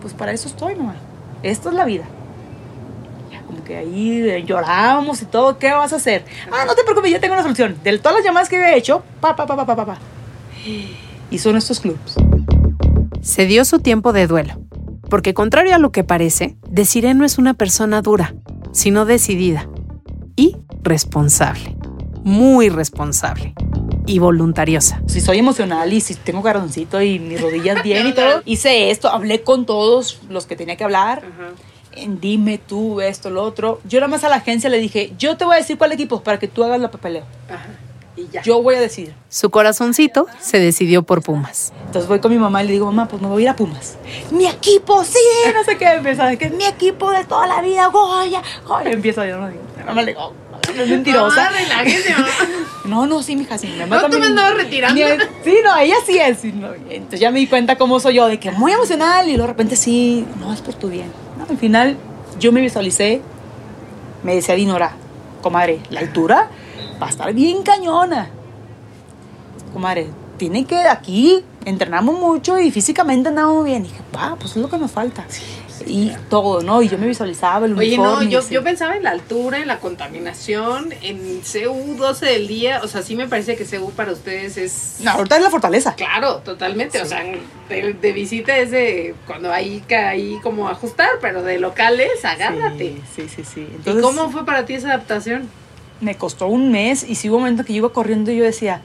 pues 0.03 0.13
para 0.13 0.33
eso 0.33 0.49
estoy, 0.49 0.75
mamá. 0.75 0.97
Esto 1.43 1.71
es 1.71 1.75
la 1.75 1.87
vida. 1.87 2.05
Como 3.49 3.65
que 3.65 3.77
ahí 3.77 4.21
eh, 4.29 4.45
llorábamos 4.45 5.23
y 5.23 5.25
todo. 5.25 5.59
¿Qué 5.59 5.73
vas 5.73 5.93
a 5.95 5.97
hacer? 5.97 6.25
Ah, 6.53 6.65
no 6.67 6.75
te 6.75 6.85
preocupes, 6.85 7.11
ya 7.11 7.19
tengo 7.19 7.35
una 7.35 7.43
solución. 7.43 7.77
De 7.83 7.99
todas 7.99 8.19
las 8.19 8.25
llamadas 8.25 8.49
que 8.49 8.57
había 8.57 8.77
hecho, 8.77 9.03
pa, 9.21 9.35
pa, 9.35 9.47
pa, 9.47 9.57
pa, 9.57 9.65
pa, 9.65 9.75
pa, 9.75 9.87
pa. 9.87 9.99
Y 11.31 11.39
son 11.39 11.57
estos 11.57 11.81
clubs. 11.81 12.17
Se 13.23 13.47
dio 13.47 13.65
su 13.65 13.81
tiempo 13.81 14.13
de 14.13 14.27
duelo, 14.27 14.61
porque 15.09 15.33
contrario 15.33 15.75
a 15.75 15.79
lo 15.79 15.93
que 15.93 16.05
parece, 16.05 16.57
Desiree 16.69 17.15
no 17.15 17.25
es 17.25 17.39
una 17.39 17.55
persona 17.55 18.03
dura, 18.03 18.35
sino 18.73 19.07
decidida 19.07 19.67
y 20.37 20.57
responsable, 20.83 21.75
muy 22.23 22.69
responsable 22.69 23.55
y 24.07 24.19
voluntariosa. 24.19 25.03
si 25.07 25.21
soy 25.21 25.39
emocional 25.39 25.93
y 25.93 26.01
si 26.01 26.15
tengo 26.15 26.43
cardoncito 26.43 27.01
y 27.03 27.19
mis 27.19 27.41
rodillas 27.41 27.83
bien 27.83 28.07
y 28.07 28.15
todo, 28.15 28.43
hice 28.45 28.91
esto, 28.91 29.09
hablé 29.09 29.43
con 29.43 29.67
todos 29.67 30.21
los 30.29 30.47
que 30.47 30.57
tenía 30.57 30.77
que 30.77 30.85
hablar. 30.85 31.23
En 31.25 31.33
dime 32.07 32.59
tú 32.59 33.01
esto, 33.01 33.31
lo 33.31 33.43
otro. 33.43 33.81
Yo 33.85 34.01
nada 34.01 34.09
más 34.11 34.25
a 34.25 34.29
la 34.29 34.37
agencia 34.37 34.69
le 34.71 34.79
dije, 34.79 35.13
yo 35.19 35.37
te 35.37 35.45
voy 35.45 35.55
a 35.55 35.59
decir 35.59 35.79
cuál 35.79 35.93
equipo 35.93 36.23
para 36.23 36.39
que 36.39 36.49
tú 36.49 36.65
hagas 36.65 36.81
la 36.81 36.91
papeleo. 36.91 37.25
Yo 38.45 38.61
voy 38.63 38.75
a 38.75 38.81
decir. 38.81 39.15
Su 39.29 39.49
corazoncito 39.51 40.27
se 40.41 40.59
decidió 40.59 41.05
por 41.05 41.23
Pumas. 41.23 41.73
Entonces 41.87 42.09
voy 42.09 42.19
con 42.19 42.33
mi 42.33 42.39
mamá 42.39 42.65
y 42.65 42.67
le 42.67 42.73
digo, 42.73 42.87
mamá, 42.87 43.07
pues 43.07 43.23
me 43.23 43.29
voy 43.29 43.43
a 43.43 43.45
ir 43.45 43.49
a 43.51 43.55
Pumas. 43.57 43.97
Mi 44.33 44.47
equipo, 44.47 45.05
sí, 45.05 45.19
no 45.55 45.63
sé 45.63 45.77
qué. 45.79 45.87
Empieza, 45.93 46.35
que 46.37 46.47
es 46.47 46.53
mi 46.53 46.65
equipo 46.65 47.11
de 47.13 47.25
toda 47.25 47.47
la 47.47 47.63
vida, 47.63 47.87
Goya, 47.87 48.43
Goya. 48.67 48.91
Empieza 48.91 49.25
yo, 49.27 49.39
no 49.39 49.49
mamá 49.87 50.03
le 50.03 50.13
digo, 50.13 50.35
no 50.75 50.83
es 50.83 50.89
mentirosa. 50.89 51.49
No, 52.85 53.07
no, 53.07 53.23
sí, 53.23 53.37
mija, 53.37 53.59
sí. 53.59 53.67
Mi 53.67 53.81
mamá 53.81 53.97
No, 53.97 54.03
tú 54.07 54.11
también- 54.13 54.21
me 54.35 54.41
andabas 54.41 54.55
retirando. 54.65 54.95
Ni- 54.99 55.23
Sí, 55.45 55.59
no, 55.63 55.77
ella 55.79 55.97
sí 56.07 56.19
es. 56.19 56.39
sí, 56.39 56.53
no, 56.53 56.73
entonces 56.89 57.21
ya 57.21 57.31
me 57.31 57.39
di 57.39 57.47
cuenta 57.47 57.77
cómo 57.77 58.01
soy 58.01 58.15
yo, 58.15 58.27
de 58.29 58.41
que 58.41 58.51
muy 58.51 58.73
emocional 58.73 59.27
y 59.29 59.33
luego 59.33 59.43
de 59.43 59.49
repente 59.49 59.77
sí, 59.77 60.25
no, 60.41 60.55
es 60.55 60.63
por 60.63 60.73
tu 60.75 60.89
bien. 60.89 61.13
Al 61.49 61.57
final 61.57 61.97
yo 62.39 62.53
me 62.53 62.61
visualicé, 62.61 63.23
me 64.23 64.35
decía 64.35 64.55
Dinora, 64.55 64.93
comadre, 65.43 65.81
la 65.91 66.01
altura 66.01 66.49
va 67.01 67.07
a 67.07 67.11
estar 67.11 67.33
bien 67.33 67.63
cañona. 67.63 68.29
comadre, 69.73 70.09
tiene 70.37 70.65
que 70.65 70.77
aquí 70.77 71.45
entrenamos 71.65 72.19
mucho 72.19 72.59
y 72.59 72.71
físicamente 72.71 73.29
andamos 73.29 73.65
bien. 73.65 73.85
Y 73.85 73.89
dije, 73.89 74.03
pa, 74.13 74.37
pues 74.39 74.57
es 74.57 74.63
lo 74.63 74.69
que 74.69 74.79
me 74.79 74.89
falta. 74.89 75.25
Y 75.87 76.13
todo, 76.29 76.63
¿no? 76.63 76.83
Y 76.83 76.89
yo 76.89 76.99
me 76.99 77.07
visualizaba 77.07 77.67
el 77.67 77.73
Oye, 77.77 77.97
uniforme. 77.97 78.13
no, 78.15 78.23
y 78.23 78.29
yo, 78.29 78.49
yo 78.49 78.63
pensaba 78.65 78.97
en 78.97 79.03
la 79.05 79.11
altura, 79.11 79.59
en 79.59 79.67
la 79.69 79.79
contaminación, 79.79 80.93
en 81.03 81.41
CU 81.41 81.97
12 81.97 82.27
del 82.27 82.49
día. 82.49 82.81
O 82.83 82.89
sea, 82.89 83.03
sí 83.03 83.17
me 83.17 83.27
parece 83.29 83.57
que 83.57 83.65
CU 83.65 83.91
para 83.93 84.13
ustedes 84.13 84.57
es. 84.57 84.97
No, 85.01 85.13
ahorita 85.13 85.37
es 85.37 85.43
la 85.43 85.51
fortaleza. 85.51 85.95
Claro, 85.95 86.37
totalmente. 86.39 87.01
O 87.01 87.07
sea, 87.07 87.23
de, 87.69 87.93
de 87.95 88.13
visita 88.13 88.57
es 88.59 88.71
de 88.71 89.15
cuando 89.27 89.53
hay 89.53 89.81
que 89.87 89.97
ahí 89.97 90.39
como 90.43 90.69
ajustar, 90.69 91.11
pero 91.21 91.43
de 91.43 91.59
locales, 91.59 92.25
agárrate. 92.25 92.97
Sí, 93.15 93.27
sí, 93.27 93.29
sí. 93.37 93.43
sí. 93.45 93.61
¿Y 93.71 93.77
Entonces, 93.77 94.03
cómo 94.03 94.31
fue 94.31 94.45
para 94.45 94.65
ti 94.65 94.75
esa 94.75 94.89
adaptación? 94.89 95.49
me 96.01 96.17
costó 96.17 96.47
un 96.47 96.71
mes 96.71 97.03
y 97.03 97.17
sí 97.17 97.29
hubo 97.29 97.39
un 97.39 97.43
momento 97.43 97.65
que 97.65 97.73
yo 97.73 97.79
iba 97.79 97.89
corriendo 97.93 98.31
y 98.31 98.37
yo 98.37 98.45
decía, 98.45 98.83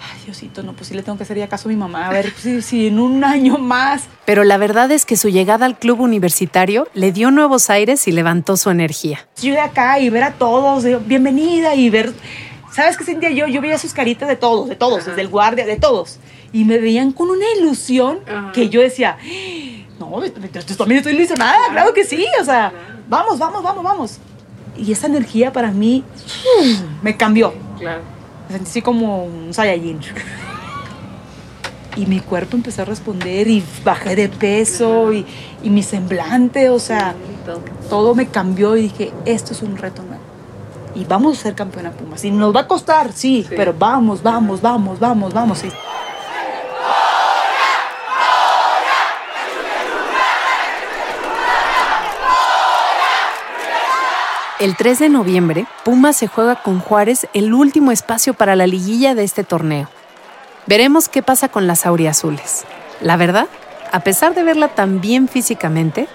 ay 0.00 0.20
Diosito, 0.24 0.62
no, 0.62 0.72
pues 0.72 0.88
sí 0.88 0.94
le 0.94 1.02
tengo 1.02 1.18
que 1.18 1.24
hacer 1.24 1.36
ya 1.36 1.48
caso 1.48 1.68
a 1.68 1.70
mi 1.70 1.76
mamá, 1.76 2.08
a 2.08 2.10
ver 2.10 2.32
si, 2.36 2.62
si 2.62 2.86
en 2.88 2.98
un 2.98 3.24
año 3.24 3.58
más. 3.58 4.04
Pero 4.24 4.44
la 4.44 4.56
verdad 4.56 4.90
es 4.90 5.04
que 5.04 5.16
su 5.16 5.28
llegada 5.28 5.66
al 5.66 5.78
club 5.78 6.00
universitario 6.00 6.88
le 6.94 7.12
dio 7.12 7.30
nuevos 7.30 7.70
aires 7.70 8.06
y 8.08 8.12
levantó 8.12 8.56
su 8.56 8.70
energía. 8.70 9.26
Yo 9.40 9.52
de 9.52 9.60
acá 9.60 9.98
y 9.98 10.10
ver 10.10 10.22
a 10.22 10.32
todos, 10.32 10.82
de, 10.82 10.96
bienvenida 10.96 11.74
y 11.74 11.90
ver, 11.90 12.12
¿sabes 12.72 12.96
qué 12.96 13.04
sentía 13.04 13.30
yo? 13.30 13.46
Yo 13.46 13.60
veía 13.60 13.78
sus 13.78 13.92
caritas 13.92 14.28
de 14.28 14.36
todos, 14.36 14.68
de 14.68 14.76
todos, 14.76 15.06
desde 15.06 15.20
el 15.20 15.28
guardia, 15.28 15.66
de 15.66 15.76
todos. 15.76 16.18
Y 16.52 16.64
me 16.64 16.78
veían 16.78 17.12
con 17.12 17.28
una 17.30 17.44
ilusión 17.58 18.20
Ajá. 18.26 18.52
que 18.52 18.68
yo 18.68 18.80
decía, 18.80 19.18
no, 19.98 20.24
yo 20.24 20.32
también 20.76 20.98
estoy 20.98 21.14
ilusionada, 21.14 21.58
claro 21.72 21.92
que 21.92 22.04
sí, 22.04 22.24
o 22.40 22.44
sea, 22.44 22.72
vamos, 23.08 23.38
vamos, 23.38 23.62
vamos, 23.62 23.82
vamos. 23.84 24.18
Y 24.76 24.92
esa 24.92 25.08
energía 25.08 25.52
para 25.52 25.72
mí 25.72 26.04
me 27.02 27.16
cambió. 27.16 27.52
Claro. 27.78 28.17
Me 28.48 28.54
sentí 28.54 28.70
así 28.70 28.82
como 28.82 29.24
un 29.24 29.52
Saiyajin. 29.52 30.00
Y 31.96 32.06
mi 32.06 32.20
cuerpo 32.20 32.56
empezó 32.56 32.82
a 32.82 32.84
responder 32.84 33.48
y 33.48 33.62
bajé 33.84 34.14
de 34.14 34.28
peso 34.28 35.12
y, 35.12 35.26
y 35.64 35.70
mi 35.70 35.82
semblante, 35.82 36.70
o 36.70 36.78
sea, 36.78 37.14
todo 37.90 38.14
me 38.14 38.26
cambió 38.28 38.76
y 38.76 38.82
dije, 38.82 39.12
esto 39.24 39.52
es 39.52 39.62
un 39.62 39.76
reto 39.76 40.02
nuevo. 40.02 40.22
Y 40.94 41.04
vamos 41.04 41.38
a 41.38 41.42
ser 41.42 41.54
campeona 41.54 41.90
Pumas. 41.90 42.24
Y 42.24 42.30
nos 42.30 42.54
va 42.54 42.60
a 42.60 42.68
costar, 42.68 43.12
sí, 43.12 43.44
Sí. 43.48 43.54
pero 43.56 43.74
vamos, 43.76 44.22
vamos, 44.22 44.60
vamos, 44.60 44.98
vamos, 45.00 45.34
vamos. 45.34 45.58
sí. 45.58 45.68
El 54.60 54.74
3 54.74 54.98
de 54.98 55.08
noviembre, 55.08 55.66
Pumas 55.84 56.16
se 56.16 56.26
juega 56.26 56.60
con 56.64 56.80
Juárez 56.80 57.28
el 57.32 57.54
último 57.54 57.92
espacio 57.92 58.34
para 58.34 58.56
la 58.56 58.66
liguilla 58.66 59.14
de 59.14 59.22
este 59.22 59.44
torneo. 59.44 59.88
Veremos 60.66 61.08
qué 61.08 61.22
pasa 61.22 61.48
con 61.48 61.68
las 61.68 61.86
auriazules. 61.86 62.64
La 63.00 63.16
verdad, 63.16 63.46
a 63.92 64.00
pesar 64.00 64.34
de 64.34 64.42
verla 64.42 64.74
tan 64.74 65.00
bien 65.00 65.28
físicamente, 65.28 66.08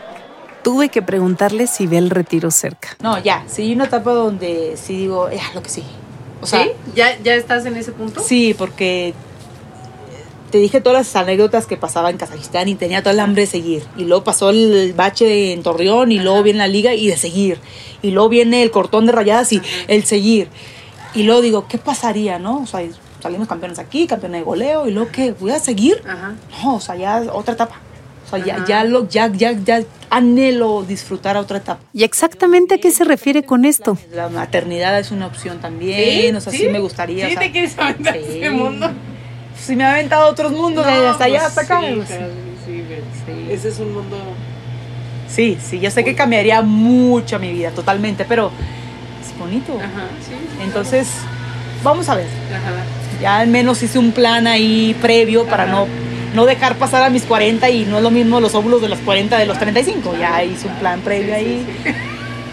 tuve 0.61 0.89
que 0.89 1.01
preguntarle 1.01 1.67
si 1.67 1.87
ve 1.87 1.97
el 1.97 2.09
retiro 2.09 2.51
cerca. 2.51 2.89
No, 3.01 3.17
ya, 3.17 3.45
sí, 3.47 3.61
hay 3.61 3.73
una 3.75 3.85
etapa 3.85 4.11
donde 4.11 4.75
sí 4.75 4.97
digo, 4.97 5.31
ya, 5.31 5.43
lo 5.55 5.63
que 5.63 5.69
sí. 5.69 5.85
O 6.41 6.45
sea, 6.45 6.67
¿Ya, 6.93 7.17
¿Ya 7.21 7.35
estás 7.35 7.65
en 7.65 7.77
ese 7.77 7.93
punto? 7.93 8.21
Sí, 8.21 8.53
porque 8.57 9.13
te 10.53 10.59
dije 10.59 10.81
todas 10.81 11.07
las 11.07 11.15
anécdotas 11.15 11.65
que 11.65 11.77
pasaba 11.77 12.11
en 12.11 12.17
Kazajistán 12.17 12.67
y 12.67 12.75
tenía 12.75 13.01
todo 13.01 13.11
el 13.11 13.19
hambre 13.19 13.41
de 13.41 13.47
seguir. 13.47 13.83
Y 13.97 14.03
luego 14.03 14.23
pasó 14.23 14.51
el 14.51 14.93
bache 14.93 15.51
en 15.51 15.63
Torreón 15.63 16.11
y 16.11 16.19
luego 16.19 16.43
viene 16.43 16.59
la 16.59 16.67
liga 16.67 16.93
y 16.93 17.07
de 17.07 17.17
seguir. 17.17 17.57
Y 18.03 18.11
luego 18.11 18.29
viene 18.29 18.61
el 18.61 18.69
cortón 18.69 19.07
de 19.07 19.13
rayadas 19.13 19.51
y 19.51 19.63
el 19.87 20.03
seguir. 20.03 20.49
Y 21.15 21.23
luego 21.23 21.41
digo, 21.41 21.67
¿qué 21.67 21.79
pasaría, 21.79 22.37
no? 22.37 22.61
O 22.61 22.67
sea, 22.67 22.87
salimos 23.19 23.47
campeones 23.47 23.79
aquí, 23.79 24.05
campeones 24.05 24.41
de 24.41 24.45
goleo 24.45 24.87
y 24.87 24.91
luego 24.91 25.09
¿qué? 25.11 25.31
¿Voy 25.31 25.49
a 25.49 25.57
seguir? 25.57 26.03
Ajá. 26.07 26.35
No, 26.61 26.75
o 26.75 26.79
sea, 26.79 26.97
ya 26.97 27.23
es 27.23 27.29
otra 27.33 27.55
etapa. 27.55 27.81
O 28.27 28.29
sea, 28.29 28.45
ya, 28.45 28.57
Ajá. 28.57 28.65
ya, 28.67 28.83
lo, 28.83 29.09
ya, 29.09 29.31
ya, 29.33 29.53
ya 29.53 29.81
anhelo 30.11 30.83
disfrutar 30.83 31.35
a 31.35 31.39
otra 31.39 31.57
etapa. 31.57 31.81
¿Y 31.93 32.03
exactamente 32.03 32.75
a 32.75 32.77
qué 32.77 32.91
se 32.91 33.05
refiere 33.05 33.41
con 33.41 33.65
esto? 33.65 33.97
La 34.13 34.29
maternidad 34.29 34.99
es 34.99 35.09
una 35.09 35.25
opción 35.25 35.59
también, 35.61 36.35
o 36.35 36.41
sea, 36.41 36.53
sí, 36.53 36.67
me 36.69 36.77
gustaría. 36.77 37.25
o 37.25 37.31
sea, 37.31 37.51
quieres 37.51 37.75
aventar 37.75 38.17
sí. 38.17 38.39
Sí, 39.63 39.75
me 39.77 39.85
ha 39.85 39.93
aventado 39.93 40.25
a 40.25 40.27
otros 40.27 40.51
mundos, 40.51 40.85
de 40.85 40.91
hasta 40.91 41.23
allá, 41.23 41.45
hasta 41.45 41.61
acá. 41.61 41.79
pues, 41.79 42.09
sí. 42.09 42.15
Sí. 42.65 43.47
Ese 43.49 43.69
es 43.69 43.79
un 43.79 43.93
mundo... 43.93 44.17
Sí, 45.29 45.57
sí, 45.61 45.79
yo 45.79 45.89
sé 45.89 46.03
que 46.03 46.15
cambiaría 46.15 46.61
mucho 46.61 47.39
mi 47.39 47.51
vida, 47.51 47.71
totalmente, 47.71 48.25
pero 48.25 48.51
es 49.21 49.39
bonito. 49.39 49.73
Ajá, 49.77 50.07
sí. 50.21 50.33
Entonces, 50.61 51.07
vamos 51.81 52.09
a 52.09 52.15
ver. 52.15 52.27
Ajá. 52.51 52.83
Ya 53.21 53.37
al 53.39 53.47
menos 53.47 53.81
hice 53.81 53.99
un 53.99 54.11
plan 54.11 54.47
ahí 54.47 54.95
previo 55.01 55.45
para 55.45 55.65
no, 55.65 55.87
no 56.35 56.45
dejar 56.45 56.75
pasar 56.75 57.03
a 57.03 57.09
mis 57.09 57.23
40 57.23 57.69
y 57.69 57.85
no 57.85 57.97
es 57.97 58.03
lo 58.03 58.11
mismo 58.11 58.41
los 58.41 58.53
óvulos 58.53 58.81
de 58.81 58.89
los 58.89 58.99
40 58.99 59.37
de 59.37 59.45
los 59.45 59.57
35. 59.57 60.13
Ya 60.19 60.43
hice 60.43 60.67
un 60.67 60.75
plan 60.75 60.99
previo 60.99 61.33
ahí. 61.33 61.65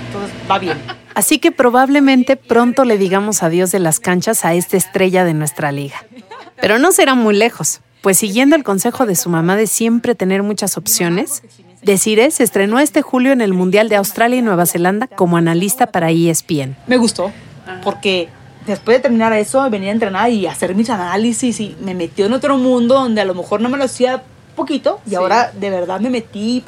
Entonces, 0.06 0.32
va 0.48 0.58
bien. 0.58 0.78
Así 1.14 1.38
que 1.38 1.50
probablemente 1.50 2.36
pronto 2.36 2.84
le 2.84 2.96
digamos 2.96 3.42
adiós 3.42 3.72
de 3.72 3.80
las 3.80 4.00
canchas 4.00 4.44
a 4.44 4.54
esta 4.54 4.76
estrella 4.76 5.24
de 5.24 5.34
nuestra 5.34 5.72
liga. 5.72 5.96
Pero 6.60 6.78
no 6.78 6.92
será 6.92 7.14
muy 7.14 7.34
lejos, 7.34 7.80
pues 8.02 8.18
siguiendo 8.18 8.56
el 8.56 8.64
consejo 8.64 9.06
de 9.06 9.16
su 9.16 9.28
mamá 9.28 9.56
de 9.56 9.66
siempre 9.66 10.14
tener 10.14 10.42
muchas 10.42 10.76
opciones, 10.76 11.42
Desiree 11.82 12.30
se 12.30 12.44
estrenó 12.44 12.78
este 12.78 13.00
julio 13.00 13.32
en 13.32 13.40
el 13.40 13.54
Mundial 13.54 13.88
de 13.88 13.96
Australia 13.96 14.38
y 14.38 14.42
Nueva 14.42 14.66
Zelanda 14.66 15.06
como 15.06 15.38
analista 15.38 15.86
para 15.86 16.10
ESPN. 16.10 16.76
Me 16.86 16.98
gustó, 16.98 17.32
porque 17.82 18.28
después 18.66 18.98
de 18.98 19.02
terminar 19.02 19.32
eso, 19.32 19.68
venir 19.70 19.88
a 19.88 19.92
entrenar 19.92 20.30
y 20.30 20.46
hacer 20.46 20.74
mis 20.74 20.90
análisis 20.90 21.58
y 21.60 21.76
me 21.80 21.94
metió 21.94 22.26
en 22.26 22.34
otro 22.34 22.58
mundo 22.58 22.94
donde 22.94 23.22
a 23.22 23.24
lo 23.24 23.34
mejor 23.34 23.60
no 23.60 23.70
me 23.70 23.78
lo 23.78 23.84
hacía 23.84 24.22
poquito 24.56 25.00
y 25.10 25.14
ahora 25.14 25.52
de 25.58 25.70
verdad 25.70 26.00
me 26.00 26.10
metí 26.10 26.62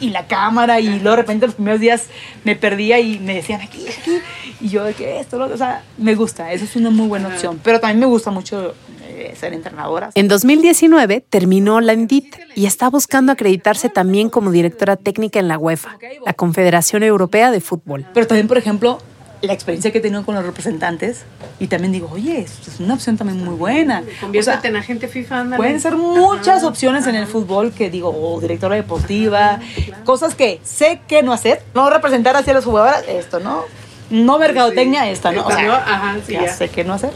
y 0.00 0.10
la 0.10 0.26
cámara 0.26 0.80
y 0.80 0.86
luego 0.98 1.10
de 1.10 1.16
repente 1.16 1.46
los 1.46 1.54
primeros 1.54 1.80
días 1.80 2.06
me 2.42 2.56
perdía 2.56 2.98
y 2.98 3.20
me 3.20 3.36
decían 3.36 3.60
aquí, 3.60 3.86
aquí 3.86 4.20
y 4.60 4.68
yo 4.68 4.84
de 4.84 4.94
que 4.94 5.20
esto, 5.20 5.38
lo 5.38 5.46
o 5.46 5.56
sea, 5.56 5.82
me 5.98 6.14
gusta, 6.14 6.52
eso 6.52 6.64
es 6.64 6.76
una 6.76 6.90
muy 6.90 7.08
buena 7.08 7.28
opción, 7.28 7.60
pero 7.62 7.80
también 7.80 8.00
me 8.00 8.06
gusta 8.06 8.30
mucho 8.30 8.74
eh, 9.02 9.34
ser 9.38 9.52
entrenadora. 9.52 10.10
En 10.14 10.28
2019 10.28 11.24
terminó 11.28 11.80
la 11.80 11.92
ENDIT 11.92 12.36
y 12.54 12.66
está 12.66 12.88
buscando 12.88 13.32
acreditarse 13.32 13.88
también 13.88 14.30
como 14.30 14.50
directora 14.50 14.96
técnica 14.96 15.38
en 15.38 15.48
la 15.48 15.58
UEFA, 15.58 15.98
la 16.24 16.34
Confederación 16.34 17.02
Europea 17.02 17.50
de 17.50 17.60
Fútbol. 17.60 18.06
Pero 18.12 18.26
también, 18.26 18.48
por 18.48 18.58
ejemplo, 18.58 18.98
la 19.46 19.52
experiencia 19.52 19.92
que 19.92 19.98
he 19.98 20.00
tenido 20.00 20.24
con 20.24 20.34
los 20.34 20.44
representantes 20.44 21.24
y 21.58 21.66
también 21.66 21.92
digo, 21.92 22.08
oye, 22.12 22.40
esto 22.40 22.70
es 22.70 22.80
una 22.80 22.94
opción 22.94 23.16
también 23.16 23.44
muy 23.44 23.54
buena. 23.54 24.02
O 24.36 24.42
sea, 24.42 24.60
en 24.62 24.76
agente 24.76 25.08
FIFA. 25.08 25.56
Pueden 25.56 25.80
ser 25.80 25.96
muchas 25.96 26.64
opciones 26.64 27.06
en 27.06 27.14
el 27.14 27.26
fútbol 27.26 27.72
que 27.72 27.90
digo, 27.90 28.08
o 28.10 28.40
directora 28.40 28.76
deportiva, 28.76 29.60
cosas 30.04 30.34
que 30.34 30.60
sé 30.64 31.00
que 31.06 31.22
no 31.22 31.32
hacer, 31.32 31.62
no 31.74 31.90
representar 31.90 32.36
hacia 32.36 32.54
los 32.54 32.64
jugadores, 32.64 33.04
esto, 33.08 33.40
¿no? 33.40 33.64
No 34.10 34.38
mercadotecnia, 34.38 35.10
esta, 35.10 35.32
¿no? 35.32 35.46
O 35.46 35.50
sea, 35.50 35.76
Ajá, 35.76 36.18
ya, 36.28 36.52
sé 36.52 36.68
que 36.68 36.84
no 36.84 36.92
hacer. 36.92 37.12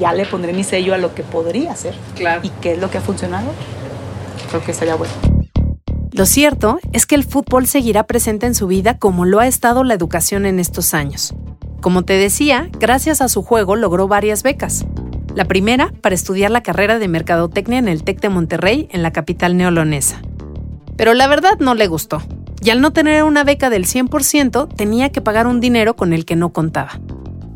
Ya 0.00 0.12
le 0.12 0.26
pondré 0.26 0.52
mi 0.52 0.64
sello 0.64 0.94
a 0.94 0.98
lo 0.98 1.14
que 1.14 1.22
podría 1.22 1.72
hacer. 1.72 1.94
Claro. 2.14 2.40
¿Y 2.42 2.50
qué 2.60 2.72
es 2.72 2.78
lo 2.78 2.90
que 2.90 2.98
ha 2.98 3.00
funcionado? 3.00 3.50
Creo 4.50 4.62
que 4.64 4.72
sería 4.72 4.96
bueno. 4.96 5.12
Lo 6.12 6.26
cierto 6.26 6.78
es 6.92 7.06
que 7.06 7.16
el 7.16 7.24
fútbol 7.24 7.66
seguirá 7.66 8.06
presente 8.06 8.46
en 8.46 8.54
su 8.54 8.66
vida 8.66 8.98
como 8.98 9.24
lo 9.24 9.40
ha 9.40 9.48
estado 9.48 9.82
la 9.82 9.94
educación 9.94 10.46
en 10.46 10.60
estos 10.60 10.94
años. 10.94 11.34
Como 11.80 12.04
te 12.04 12.14
decía, 12.14 12.68
gracias 12.78 13.20
a 13.20 13.28
su 13.28 13.42
juego 13.42 13.76
logró 13.76 14.06
varias 14.06 14.42
becas. 14.42 14.86
La 15.34 15.46
primera 15.46 15.92
para 16.00 16.14
estudiar 16.14 16.52
la 16.52 16.62
carrera 16.62 17.00
de 17.00 17.08
Mercadotecnia 17.08 17.78
en 17.78 17.88
el 17.88 18.04
TEC 18.04 18.20
de 18.20 18.28
Monterrey, 18.28 18.88
en 18.92 19.02
la 19.02 19.12
capital 19.12 19.56
neolonesa. 19.56 20.22
Pero 20.96 21.14
la 21.14 21.26
verdad 21.26 21.58
no 21.58 21.74
le 21.74 21.88
gustó, 21.88 22.22
y 22.64 22.70
al 22.70 22.80
no 22.80 22.94
tener 22.94 23.24
una 23.24 23.44
beca 23.44 23.68
del 23.68 23.84
100%, 23.84 24.74
tenía 24.74 25.12
que 25.12 25.20
pagar 25.20 25.46
un 25.46 25.60
dinero 25.60 25.96
con 25.96 26.14
el 26.14 26.24
que 26.24 26.34
no 26.34 26.50
contaba. 26.50 26.98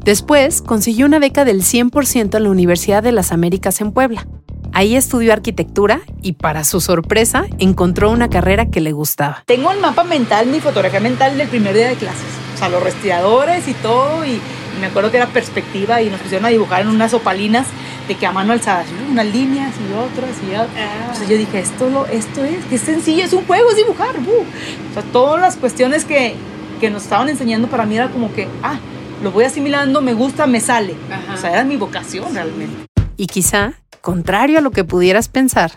Después 0.05 0.61
consiguió 0.61 1.07
una 1.07 1.19
beca 1.19 1.47
del 1.47 1.63
100% 1.63 2.37
en 2.37 2.43
la 2.43 2.51
Universidad 2.51 3.03
de 3.03 3.13
las 3.13 3.33
Américas 3.33 3.81
en 3.81 3.93
Puebla. 3.93 4.27
Ahí 4.75 4.97
estudió 4.97 5.33
arquitectura 5.33 6.03
y 6.21 6.33
para 6.33 6.63
su 6.63 6.83
sorpresa 6.83 7.47
encontró 7.59 8.11
una 8.11 8.29
carrera 8.29 8.67
que 8.67 8.83
le 8.83 8.93
gustaba. 8.93 9.45
Tengo 9.47 9.73
el 9.73 9.81
mapa 9.81 10.05
mental, 10.05 10.47
mi 10.47 10.61
fotografía 10.61 11.01
mental 11.01 11.39
del 11.39 11.49
primer 11.49 11.75
día 11.75 11.89
de 11.89 11.95
clases. 11.95 12.27
O 12.55 12.59
sea, 12.59 12.69
los 12.69 12.83
respiradores 12.83 13.67
y 13.67 13.73
todo. 13.73 14.27
Y 14.27 14.39
me 14.79 14.89
acuerdo 14.89 15.11
que 15.11 15.17
era 15.17 15.29
perspectiva 15.29 16.03
y 16.03 16.11
nos 16.11 16.21
pusieron 16.21 16.45
a 16.45 16.51
dibujar 16.51 16.83
en 16.83 16.89
unas 16.89 17.15
opalinas 17.15 17.67
de 18.09 18.15
que 18.17 18.27
a 18.27 18.33
mano 18.33 18.53
alzada, 18.53 18.85
¿sí? 18.85 18.91
unas 19.11 19.27
líneas 19.27 19.73
y 19.77 19.93
otras 19.93 20.31
y 20.43 20.55
otras. 20.55 20.91
Entonces 21.01 21.29
yo 21.29 21.37
dije, 21.37 21.61
esto, 21.61 21.89
lo, 21.91 22.07
esto 22.07 22.43
es, 22.43 22.65
que 22.65 22.77
es 22.77 22.81
sencillo, 22.81 23.25
es 23.25 23.33
un 23.33 23.45
juego, 23.45 23.71
es 23.71 23.77
dibujar. 23.77 24.19
¡bu! 24.21 24.33
O 24.33 24.95
sea, 24.95 25.03
todas 25.13 25.41
las 25.41 25.57
cuestiones 25.57 26.05
que, 26.05 26.35
que 26.81 26.91
nos 26.91 27.05
estaban 27.05 27.29
enseñando 27.29 27.69
para 27.69 27.85
mí 27.87 27.97
era 27.97 28.09
como 28.09 28.33
que, 28.33 28.49
ah, 28.63 28.79
lo 29.23 29.31
voy 29.31 29.45
asimilando, 29.45 30.01
me 30.01 30.15
gusta, 30.15 30.47
me 30.47 30.61
sale. 30.61 30.97
Ajá. 31.11 31.35
O 31.35 31.37
sea, 31.37 31.53
era 31.53 31.65
mi 31.65 31.77
vocación 31.77 32.35
realmente. 32.35 32.87
Y 33.17 33.27
quizá, 33.27 33.75
contrario 34.01 34.59
a 34.59 34.61
lo 34.63 34.71
que 34.71 34.85
pudieras 34.85 35.29
pensar, 35.29 35.73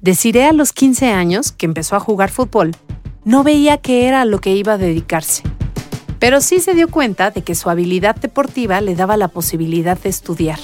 Desiree 0.00 0.44
a 0.44 0.52
los 0.52 0.72
15 0.72 1.10
años, 1.10 1.50
que 1.50 1.66
empezó 1.66 1.96
a 1.96 2.00
jugar 2.00 2.30
fútbol, 2.30 2.70
no 3.24 3.42
veía 3.42 3.78
que 3.78 4.06
era 4.06 4.20
a 4.20 4.24
lo 4.24 4.40
que 4.40 4.54
iba 4.54 4.74
a 4.74 4.78
dedicarse. 4.78 5.42
Pero 6.20 6.40
sí 6.40 6.60
se 6.60 6.74
dio 6.74 6.88
cuenta 6.88 7.32
de 7.32 7.42
que 7.42 7.56
su 7.56 7.68
habilidad 7.68 8.14
deportiva 8.14 8.80
le 8.80 8.94
daba 8.94 9.16
la 9.16 9.26
posibilidad 9.26 9.98
de 9.98 10.08
estudiar. 10.08 10.60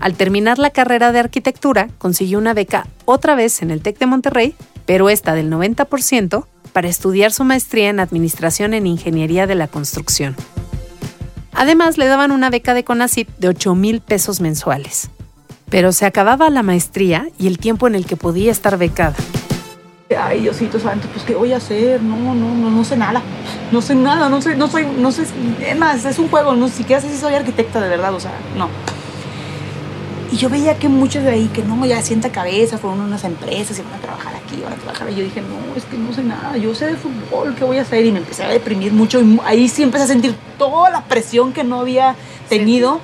Al 0.00 0.14
terminar 0.14 0.58
la 0.58 0.70
carrera 0.70 1.12
de 1.12 1.18
arquitectura, 1.18 1.88
consiguió 1.98 2.38
una 2.38 2.54
beca 2.54 2.86
otra 3.04 3.34
vez 3.34 3.60
en 3.60 3.70
el 3.70 3.82
TEC 3.82 3.98
de 3.98 4.06
Monterrey, 4.06 4.54
pero 4.86 5.10
esta 5.10 5.34
del 5.34 5.50
90%, 5.50 6.46
para 6.72 6.88
estudiar 6.88 7.32
su 7.32 7.44
maestría 7.44 7.90
en 7.90 8.00
Administración 8.00 8.72
en 8.72 8.86
Ingeniería 8.86 9.46
de 9.46 9.56
la 9.56 9.68
Construcción. 9.68 10.36
Además, 11.52 11.98
le 11.98 12.06
daban 12.06 12.30
una 12.30 12.48
beca 12.48 12.72
de 12.72 12.84
CONACYT 12.84 13.28
de 13.38 13.48
8 13.48 13.74
mil 13.74 14.00
pesos 14.00 14.40
mensuales. 14.40 15.10
Pero 15.68 15.92
se 15.92 16.06
acababa 16.06 16.48
la 16.48 16.62
maestría 16.62 17.28
y 17.38 17.46
el 17.46 17.58
tiempo 17.58 17.86
en 17.86 17.94
el 17.94 18.06
que 18.06 18.16
podía 18.16 18.50
estar 18.50 18.78
becada. 18.78 19.16
Ay, 20.18 20.40
Diosito 20.40 20.80
santo, 20.80 21.08
pues 21.12 21.24
¿qué 21.24 21.34
voy 21.34 21.52
a 21.52 21.58
hacer? 21.58 22.02
No, 22.02 22.16
no, 22.16 22.54
no, 22.54 22.70
no 22.70 22.84
sé 22.84 22.96
nada. 22.96 23.22
No 23.70 23.82
sé 23.82 23.94
nada, 23.94 24.28
no 24.28 24.40
sé, 24.40 24.56
no 24.56 24.66
soy, 24.66 24.86
no 24.86 25.12
sé, 25.12 25.26
es 25.64 25.78
más, 25.78 26.04
es 26.04 26.18
un 26.18 26.28
juego, 26.28 26.56
no 26.56 26.68
siquiera 26.68 27.00
sé 27.00 27.10
si 27.10 27.18
soy 27.18 27.34
arquitecta 27.34 27.80
de 27.80 27.88
verdad, 27.88 28.12
o 28.14 28.18
sea, 28.18 28.32
no. 28.56 28.68
Y 30.32 30.36
yo 30.36 30.48
veía 30.48 30.78
que 30.78 30.88
muchos 30.88 31.24
de 31.24 31.30
ahí, 31.30 31.48
que 31.48 31.62
no, 31.62 31.84
ya 31.84 32.00
sienta 32.02 32.30
cabeza, 32.30 32.78
fueron 32.78 33.00
unas 33.00 33.24
empresas 33.24 33.76
y 33.78 33.82
van 33.82 33.94
a 33.94 33.98
trabajar 33.98 34.34
aquí, 34.36 34.60
van 34.62 34.74
a 34.74 34.76
trabajar. 34.76 35.10
Y 35.10 35.16
yo 35.16 35.24
dije, 35.24 35.40
no, 35.40 35.74
es 35.74 35.84
que 35.84 35.98
no 35.98 36.12
sé 36.12 36.22
nada, 36.22 36.56
yo 36.56 36.72
sé 36.72 36.86
de 36.86 36.96
fútbol, 36.96 37.56
¿qué 37.56 37.64
voy 37.64 37.78
a 37.78 37.82
hacer? 37.82 38.06
Y 38.06 38.12
me 38.12 38.18
empecé 38.20 38.44
a 38.44 38.48
deprimir 38.48 38.92
mucho. 38.92 39.20
Y 39.20 39.40
ahí 39.44 39.68
sí 39.68 39.82
empecé 39.82 40.04
a 40.04 40.06
sentir 40.06 40.36
toda 40.56 40.88
la 40.90 41.02
presión 41.02 41.52
que 41.52 41.64
no 41.64 41.80
había 41.80 42.14
tenido. 42.48 43.00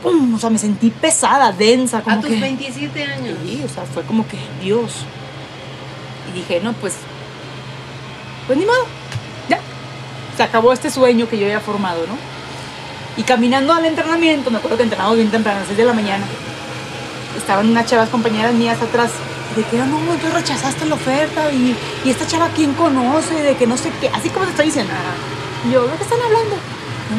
Pum, 0.00 0.34
o 0.34 0.38
sea, 0.38 0.48
me 0.48 0.58
sentí 0.58 0.90
pesada, 0.90 1.50
densa. 1.50 2.02
Como 2.02 2.16
a 2.16 2.20
tus 2.20 2.30
que, 2.30 2.40
27 2.40 3.02
años. 3.02 3.36
Sí, 3.44 3.62
o 3.64 3.68
sea, 3.68 3.82
fue 3.84 4.04
como 4.04 4.28
que, 4.28 4.38
Dios. 4.62 4.92
Y 6.30 6.38
dije, 6.38 6.60
no, 6.62 6.72
pues, 6.74 6.94
pues 8.46 8.56
ni 8.56 8.64
modo, 8.64 8.86
ya. 9.48 9.58
Se 10.36 10.44
acabó 10.44 10.72
este 10.72 10.88
sueño 10.88 11.28
que 11.28 11.36
yo 11.36 11.46
había 11.46 11.60
formado, 11.60 12.06
¿no? 12.06 12.35
Y 13.16 13.22
caminando 13.22 13.72
al 13.72 13.84
entrenamiento, 13.84 14.50
me 14.50 14.58
acuerdo 14.58 14.76
que 14.76 14.82
entrenamos 14.82 15.16
bien 15.16 15.30
temprano, 15.30 15.58
a 15.58 15.60
las 15.60 15.68
6 15.68 15.78
de 15.78 15.84
la 15.84 15.92
mañana, 15.94 16.24
estaban 17.36 17.68
unas 17.68 17.86
chavas 17.86 18.08
compañeras 18.08 18.52
mías 18.54 18.80
atrás, 18.80 19.10
de 19.54 19.62
que 19.64 19.78
no, 19.78 19.98
tú 20.20 20.26
rechazaste 20.34 20.84
la 20.84 20.96
oferta 20.96 21.50
y, 21.50 21.74
y 22.04 22.10
esta 22.10 22.26
chava, 22.26 22.48
¿quién 22.54 22.74
conoce? 22.74 23.42
De 23.42 23.56
que 23.56 23.66
no 23.66 23.76
sé 23.76 23.90
qué, 24.00 24.08
así 24.08 24.28
como 24.28 24.44
te 24.44 24.50
estoy 24.50 24.66
diciendo. 24.66 24.92
Yo, 25.72 25.86
¿de 25.86 25.96
qué 25.96 26.02
están 26.02 26.20
hablando? 26.20 26.56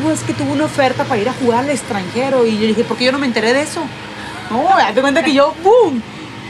No, 0.03 0.11
es 0.11 0.21
que 0.21 0.33
tuvo 0.33 0.53
una 0.53 0.65
oferta 0.65 1.03
para 1.05 1.19
ir 1.19 1.29
a 1.29 1.33
jugar 1.33 1.63
al 1.63 1.69
extranjero. 1.69 2.45
Y 2.45 2.57
yo 2.57 2.67
dije, 2.67 2.83
¿por 2.83 2.97
qué 2.97 3.05
yo 3.05 3.11
no 3.11 3.19
me 3.19 3.25
enteré 3.25 3.53
de 3.53 3.61
eso? 3.61 3.81
No, 4.51 4.63
date 4.77 5.01
cuenta 5.01 5.23
que 5.23 5.33
yo, 5.33 5.53
¡pum! 5.63 6.01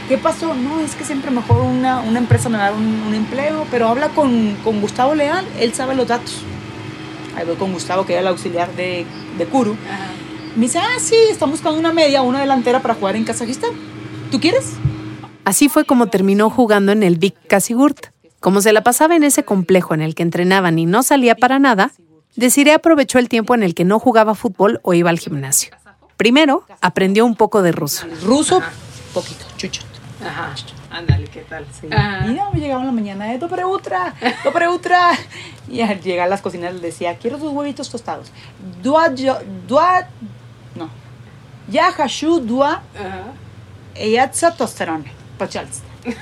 ¿Qué 0.08 0.18
pasó? 0.18 0.54
No, 0.54 0.80
es 0.80 0.94
que 0.94 1.04
siempre 1.04 1.30
mejor 1.30 1.58
una, 1.60 2.00
una 2.00 2.18
empresa 2.18 2.48
me 2.48 2.58
da 2.58 2.72
un, 2.72 3.04
un 3.06 3.14
empleo, 3.14 3.66
pero 3.70 3.88
habla 3.88 4.08
con, 4.08 4.56
con 4.64 4.80
Gustavo 4.80 5.14
Leal, 5.14 5.46
él 5.58 5.74
sabe 5.74 5.94
los 5.94 6.08
datos. 6.08 6.42
Ahí 7.38 7.46
voy 7.46 7.54
con 7.54 7.72
Gustavo, 7.72 8.04
que 8.04 8.14
era 8.14 8.22
el 8.22 8.26
auxiliar 8.26 8.74
de, 8.74 9.06
de 9.38 9.46
Kuru. 9.46 9.76
Me 10.56 10.62
dice, 10.62 10.80
ah, 10.80 10.98
sí, 10.98 11.14
están 11.30 11.52
buscando 11.52 11.78
una 11.78 11.92
media, 11.92 12.22
una 12.22 12.40
delantera 12.40 12.82
para 12.82 12.94
jugar 12.94 13.14
en 13.14 13.22
Kazajistán. 13.22 13.70
¿Tú 14.32 14.40
quieres? 14.40 14.72
Así 15.44 15.68
fue 15.68 15.84
como 15.84 16.08
terminó 16.08 16.50
jugando 16.50 16.90
en 16.90 17.04
el 17.04 17.16
Big 17.16 17.34
Casigurt. 17.46 18.06
Como 18.40 18.60
se 18.60 18.72
la 18.72 18.82
pasaba 18.82 19.14
en 19.14 19.22
ese 19.22 19.44
complejo 19.44 19.94
en 19.94 20.02
el 20.02 20.16
que 20.16 20.24
entrenaban 20.24 20.80
y 20.80 20.86
no 20.86 21.04
salía 21.04 21.36
para 21.36 21.60
nada, 21.60 21.92
Desiree 22.34 22.74
aprovechó 22.74 23.20
el 23.20 23.28
tiempo 23.28 23.54
en 23.54 23.62
el 23.62 23.74
que 23.76 23.84
no 23.84 24.00
jugaba 24.00 24.34
fútbol 24.34 24.80
o 24.82 24.94
iba 24.94 25.10
al 25.10 25.20
gimnasio. 25.20 25.76
Primero, 26.16 26.64
aprendió 26.80 27.24
un 27.24 27.36
poco 27.36 27.62
de 27.62 27.70
ruso. 27.70 28.04
Ruso, 28.24 28.60
poquito, 29.14 29.46
chucho. 29.56 29.82
Ajá. 30.26 30.54
Ándale, 30.90 31.26
¿qué 31.26 31.40
tal? 31.42 31.66
Sí. 31.78 31.86
Y 31.86 32.34
ya 32.34 32.48
me 32.52 32.60
llegaba 32.60 32.80
en 32.80 32.86
la 32.86 32.92
mañana, 32.92 33.32
eh, 33.34 33.38
dobre 33.38 33.64
ultra, 33.64 34.14
dobre 34.44 34.68
ultra. 34.68 35.10
Y 35.70 35.82
al 35.82 36.00
llegar 36.00 36.26
a 36.28 36.30
las 36.30 36.40
cocinas 36.40 36.72
les 36.72 36.80
decía, 36.80 37.18
quiero 37.18 37.36
tus 37.36 37.52
huevitos 37.52 37.90
tostados. 37.90 38.32
Dua, 38.82 39.12
yo- 39.14 39.38
dua, 39.66 40.06
no. 40.74 40.88
Ya 41.68 41.88
hashu 41.88 42.40
dua, 42.40 42.80
Ajá. 42.98 43.24
eyatza 43.94 44.56
tosterone. 44.56 45.12
Pachalsta. 45.36 45.84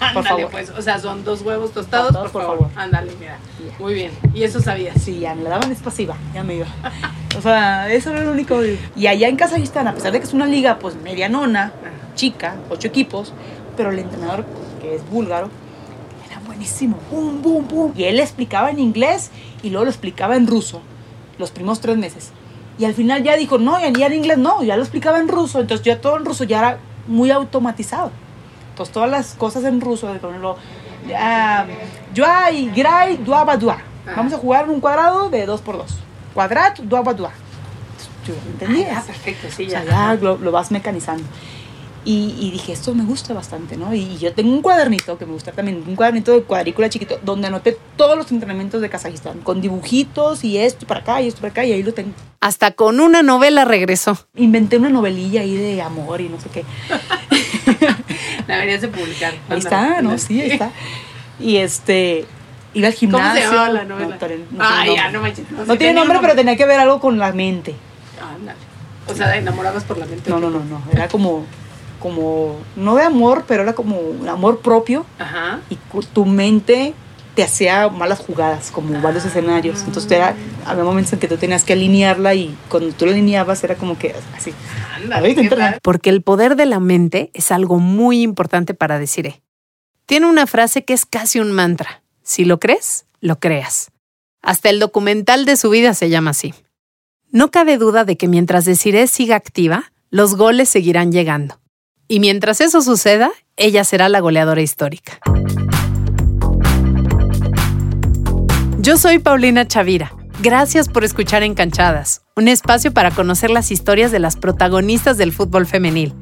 Ándale, 0.00 0.28
favor. 0.28 0.50
pues. 0.50 0.68
O 0.70 0.82
sea, 0.82 0.98
son 0.98 1.24
dos 1.24 1.40
huevos 1.40 1.72
tostados, 1.72 2.08
Tostados, 2.08 2.32
por, 2.32 2.42
por 2.44 2.56
favor. 2.58 2.70
Ándale, 2.76 3.12
mira. 3.18 3.38
Muy 3.78 3.94
bien. 3.94 4.10
Y 4.34 4.42
eso 4.42 4.60
sabías. 4.60 5.00
Sí, 5.00 5.20
ya 5.20 5.34
me 5.34 5.44
la 5.44 5.50
daban 5.50 5.70
expasiva, 5.72 6.16
ya 6.34 6.42
me 6.44 6.56
iba. 6.56 6.66
O 7.38 7.40
sea, 7.40 7.90
eso 7.90 8.10
era 8.10 8.20
lo 8.24 8.32
único. 8.32 8.60
Y 8.94 9.06
allá 9.06 9.26
en 9.26 9.36
Kazajistán, 9.36 9.88
a 9.88 9.94
pesar 9.94 10.12
de 10.12 10.18
que 10.20 10.26
es 10.26 10.34
una 10.34 10.44
liga 10.44 10.78
pues 10.78 10.96
medianona, 10.96 11.72
chica, 12.14 12.56
ocho 12.68 12.88
equipos, 12.88 13.32
pero 13.82 13.90
el 13.90 13.98
entrenador, 13.98 14.44
que 14.80 14.94
es 14.94 15.10
búlgaro, 15.10 15.48
era 16.30 16.38
buenísimo. 16.46 17.00
Boom, 17.10 17.42
boom, 17.42 17.66
boom. 17.66 17.92
Y 17.96 18.04
él 18.04 18.20
explicaba 18.20 18.70
en 18.70 18.78
inglés 18.78 19.32
y 19.64 19.70
luego 19.70 19.86
lo 19.86 19.90
explicaba 19.90 20.36
en 20.36 20.46
ruso, 20.46 20.80
los 21.36 21.50
primeros 21.50 21.80
tres 21.80 21.96
meses. 21.96 22.30
Y 22.78 22.84
al 22.84 22.94
final 22.94 23.24
ya 23.24 23.36
dijo, 23.36 23.58
no, 23.58 23.80
ya 23.80 23.90
ya 23.90 24.06
en 24.06 24.12
inglés 24.12 24.38
no, 24.38 24.62
ya 24.62 24.76
lo 24.76 24.82
explicaba 24.82 25.18
en 25.18 25.26
ruso. 25.26 25.60
Entonces 25.60 25.84
ya 25.84 26.00
todo 26.00 26.16
en 26.16 26.24
ruso 26.24 26.44
ya 26.44 26.60
era 26.60 26.78
muy 27.08 27.32
automatizado. 27.32 28.12
Entonces 28.70 28.92
todas 28.92 29.10
las 29.10 29.34
cosas 29.34 29.64
en 29.64 29.80
ruso, 29.80 30.12
de 30.12 30.20
ponerlo, 30.20 30.56
ah, 31.16 31.64
Yuay, 32.14 32.70
Gray, 32.70 33.16
Dua, 33.16 33.42
Badua. 33.42 33.78
Vamos 34.16 34.32
a 34.32 34.38
jugar 34.38 34.70
un 34.70 34.80
cuadrado 34.80 35.28
de 35.28 35.44
2 35.44 35.60
por 35.60 35.78
2 35.78 35.98
Cuadrat, 36.34 36.78
Dua, 36.78 37.02
Badua. 37.02 37.32
Yo 38.28 38.34
entendía. 38.46 38.98
Ah, 38.98 39.02
perfecto, 39.04 39.48
sí, 39.50 39.66
O 39.66 39.70
sea, 39.70 39.84
ya. 39.84 39.90
ya 39.90 40.14
lo, 40.14 40.38
lo 40.38 40.52
vas 40.52 40.70
mecanizando. 40.70 41.24
Y, 42.04 42.34
y 42.40 42.50
dije, 42.50 42.72
esto 42.72 42.94
me 42.94 43.04
gusta 43.04 43.32
bastante, 43.32 43.76
¿no? 43.76 43.94
Y 43.94 44.18
yo 44.18 44.32
tengo 44.34 44.50
un 44.52 44.60
cuadernito 44.60 45.16
que 45.18 45.24
me 45.24 45.32
gusta 45.32 45.52
también, 45.52 45.84
un 45.86 45.94
cuadernito 45.94 46.32
de 46.32 46.42
cuadrícula 46.42 46.88
chiquito, 46.88 47.20
donde 47.22 47.46
anoté 47.46 47.78
todos 47.96 48.16
los 48.16 48.32
entrenamientos 48.32 48.80
de 48.80 48.90
Kazajistán, 48.90 49.38
con 49.40 49.60
dibujitos 49.60 50.42
y 50.42 50.58
esto 50.58 50.84
para 50.86 51.00
acá 51.00 51.22
y 51.22 51.28
esto 51.28 51.40
para 51.40 51.52
acá, 51.52 51.64
y 51.64 51.72
ahí 51.72 51.82
lo 51.82 51.94
tengo. 51.94 52.12
Hasta 52.40 52.72
con 52.72 52.98
una 52.98 53.22
novela 53.22 53.64
regresó. 53.64 54.18
Inventé 54.34 54.78
una 54.78 54.88
novelilla 54.88 55.42
ahí 55.42 55.56
de 55.56 55.80
amor 55.80 56.20
y 56.20 56.28
no 56.28 56.40
sé 56.40 56.48
qué. 56.48 56.64
La 58.48 58.54
deberías 58.54 58.80
de 58.80 58.88
publicar. 58.88 59.34
Ahí 59.48 59.58
está, 59.58 60.02
¿no? 60.02 60.18
Sí, 60.18 60.40
ahí 60.40 60.50
está. 60.50 60.72
Y 61.38 61.58
este, 61.58 62.26
iba 62.74 62.88
al 62.88 62.94
¿Cómo 62.94 62.98
gimnasio. 62.98 63.48
se 63.48 63.54
llama 63.54 63.68
la 63.68 63.84
novela? 63.84 64.18
No, 64.18 64.58
no 64.58 64.64
ah, 64.64 64.80
tiene 64.82 64.96
ya, 64.96 65.02
nombre. 65.04 65.12
no 65.12 65.20
manches. 65.22 65.50
No 65.52 65.72
sí 65.72 65.78
tiene 65.78 65.94
nombre, 65.94 66.18
pero 66.20 66.34
tenía 66.34 66.56
que 66.56 66.66
ver 66.66 66.80
algo 66.80 67.00
con 67.00 67.18
la 67.18 67.32
mente. 67.32 67.74
Ándale. 68.20 68.58
O 69.06 69.14
sea, 69.14 69.36
enamorabas 69.36 69.84
por 69.84 69.98
la 69.98 70.06
mente. 70.06 70.30
No, 70.30 70.38
no, 70.38 70.50
no, 70.50 70.64
no. 70.64 70.82
Era 70.92 71.08
como, 71.08 71.44
como, 72.02 72.58
no 72.76 72.96
de 72.96 73.04
amor, 73.04 73.44
pero 73.46 73.62
era 73.62 73.74
como 73.74 73.98
un 73.98 74.28
amor 74.28 74.60
propio. 74.60 75.06
Ajá. 75.18 75.60
y 75.70 75.78
tu 76.12 76.26
mente 76.26 76.94
te 77.34 77.42
hacía 77.42 77.88
malas 77.88 78.18
jugadas, 78.18 78.70
como 78.70 79.00
varios 79.00 79.24
escenarios. 79.24 79.82
Entonces 79.86 80.10
era, 80.10 80.34
había 80.66 80.84
momentos 80.84 81.12
en 81.14 81.18
que 81.18 81.28
tú 81.28 81.36
tenías 81.36 81.64
que 81.64 81.72
alinearla 81.72 82.34
y 82.34 82.54
cuando 82.68 82.92
tú 82.94 83.06
la 83.06 83.12
alineabas 83.12 83.64
era 83.64 83.76
como 83.76 83.96
que 83.96 84.14
así. 84.36 84.52
Ándale. 84.96 85.14
Ahorita 85.14 85.40
¿qué 85.40 85.44
internet. 85.44 85.70
tal? 85.72 85.80
Porque 85.82 86.10
el 86.10 86.22
poder 86.22 86.56
de 86.56 86.66
la 86.66 86.80
mente 86.80 87.30
es 87.32 87.50
algo 87.50 87.78
muy 87.78 88.20
importante 88.20 88.74
para 88.74 88.98
Desiree. 88.98 89.42
Tiene 90.04 90.26
una 90.26 90.46
frase 90.46 90.84
que 90.84 90.92
es 90.92 91.06
casi 91.06 91.40
un 91.40 91.52
mantra. 91.52 92.02
Si 92.22 92.44
lo 92.44 92.60
crees, 92.60 93.06
lo 93.20 93.38
creas. 93.38 93.90
Hasta 94.42 94.68
el 94.68 94.78
documental 94.80 95.46
de 95.46 95.56
su 95.56 95.70
vida 95.70 95.94
se 95.94 96.10
llama 96.10 96.32
así. 96.32 96.52
No 97.30 97.50
cabe 97.50 97.78
duda 97.78 98.04
de 98.04 98.18
que 98.18 98.28
mientras 98.28 98.66
Desiree 98.66 99.06
siga 99.06 99.36
activa, 99.36 99.92
los 100.10 100.34
goles 100.34 100.68
seguirán 100.68 101.12
llegando. 101.12 101.61
Y 102.12 102.20
mientras 102.20 102.60
eso 102.60 102.82
suceda, 102.82 103.30
ella 103.56 103.84
será 103.84 104.10
la 104.10 104.20
goleadora 104.20 104.60
histórica. 104.60 105.18
Yo 108.76 108.98
soy 108.98 109.18
Paulina 109.18 109.66
Chavira. 109.66 110.12
Gracias 110.42 110.90
por 110.90 111.04
escuchar 111.04 111.42
Encanchadas, 111.42 112.20
un 112.36 112.48
espacio 112.48 112.92
para 112.92 113.12
conocer 113.12 113.48
las 113.48 113.70
historias 113.70 114.12
de 114.12 114.18
las 114.18 114.36
protagonistas 114.36 115.16
del 115.16 115.32
fútbol 115.32 115.64
femenil. 115.64 116.12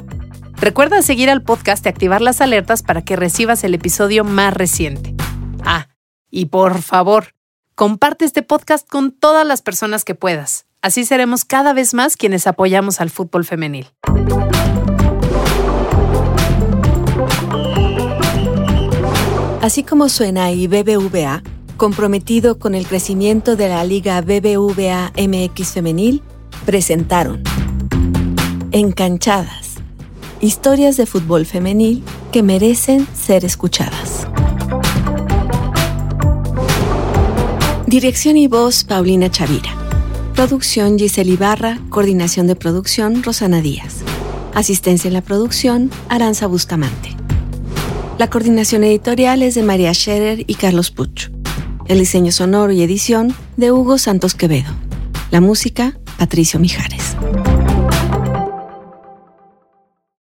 Recuerda 0.61 1.03
seguir 1.03 1.29
al 1.29 1.43
podcast 1.43 1.85
y 1.85 1.89
activar 1.89 2.21
las 2.21 2.41
alertas 2.41 2.85
para 2.85 3.03
que 3.03 3.17
recibas 3.17 3.65
el 3.65 3.75
episodio 3.75 4.23
más 4.23 4.55
reciente. 4.55 5.17
Ah, 5.65 5.89
y 6.31 6.47
por 6.47 6.83
favor, 6.83 7.35
comparte 7.75 8.27
este 8.27 8.43
podcast 8.45 8.89
con 8.89 9.11
todas 9.11 9.45
las 9.45 9.61
personas 9.61 10.05
que 10.05 10.15
puedas. 10.15 10.67
Así 10.83 11.05
seremos 11.05 11.45
cada 11.45 11.73
vez 11.73 11.95
más 11.95 12.17
quienes 12.17 12.47
apoyamos 12.47 13.01
al 13.01 13.11
fútbol 13.11 13.45
femenil. 13.45 13.89
Así 19.71 19.85
como 19.85 20.09
suena 20.09 20.51
y 20.51 20.67
BBVA, 20.67 21.45
comprometido 21.77 22.59
con 22.59 22.75
el 22.75 22.89
crecimiento 22.89 23.55
de 23.55 23.69
la 23.69 23.85
Liga 23.85 24.21
BBVA 24.21 25.13
MX 25.17 25.69
Femenil, 25.69 26.23
presentaron 26.67 27.45
Encanchadas, 28.73 29.77
historias 30.41 30.97
de 30.97 31.07
fútbol 31.07 31.47
femenil 31.47 32.03
que 32.33 32.43
merecen 32.43 33.07
ser 33.15 33.45
escuchadas. 33.45 34.27
Dirección 37.87 38.39
y 38.39 38.49
voz 38.49 38.83
Paulina 38.83 39.31
Chavira. 39.31 39.73
Producción 40.35 40.99
Giselle 40.99 41.35
Ibarra, 41.35 41.79
coordinación 41.91 42.49
de 42.49 42.57
producción 42.57 43.23
Rosana 43.23 43.61
Díaz. 43.61 43.99
Asistencia 44.53 45.07
en 45.07 45.15
la 45.15 45.23
producción 45.23 45.93
Aranza 46.09 46.49
Bustamante. 46.49 47.20
La 48.21 48.29
coordinación 48.29 48.85
editorial 48.85 49.43
es 49.43 49.55
de 49.55 49.63
María 49.63 49.95
Scherer 49.95 50.45
y 50.47 50.55
Carlos 50.57 50.91
Puch. 50.91 51.31
El 51.87 51.99
diseño 52.01 52.33
sonoro 52.33 52.71
y 52.71 52.83
edición 52.83 53.35
de 53.57 53.73
Hugo 53.73 53.97
Santos 53.97 54.35
Quevedo. 54.35 54.69
La 55.31 55.41
música, 55.41 55.99
Patricio 56.19 56.61
Mijares. 56.61 57.17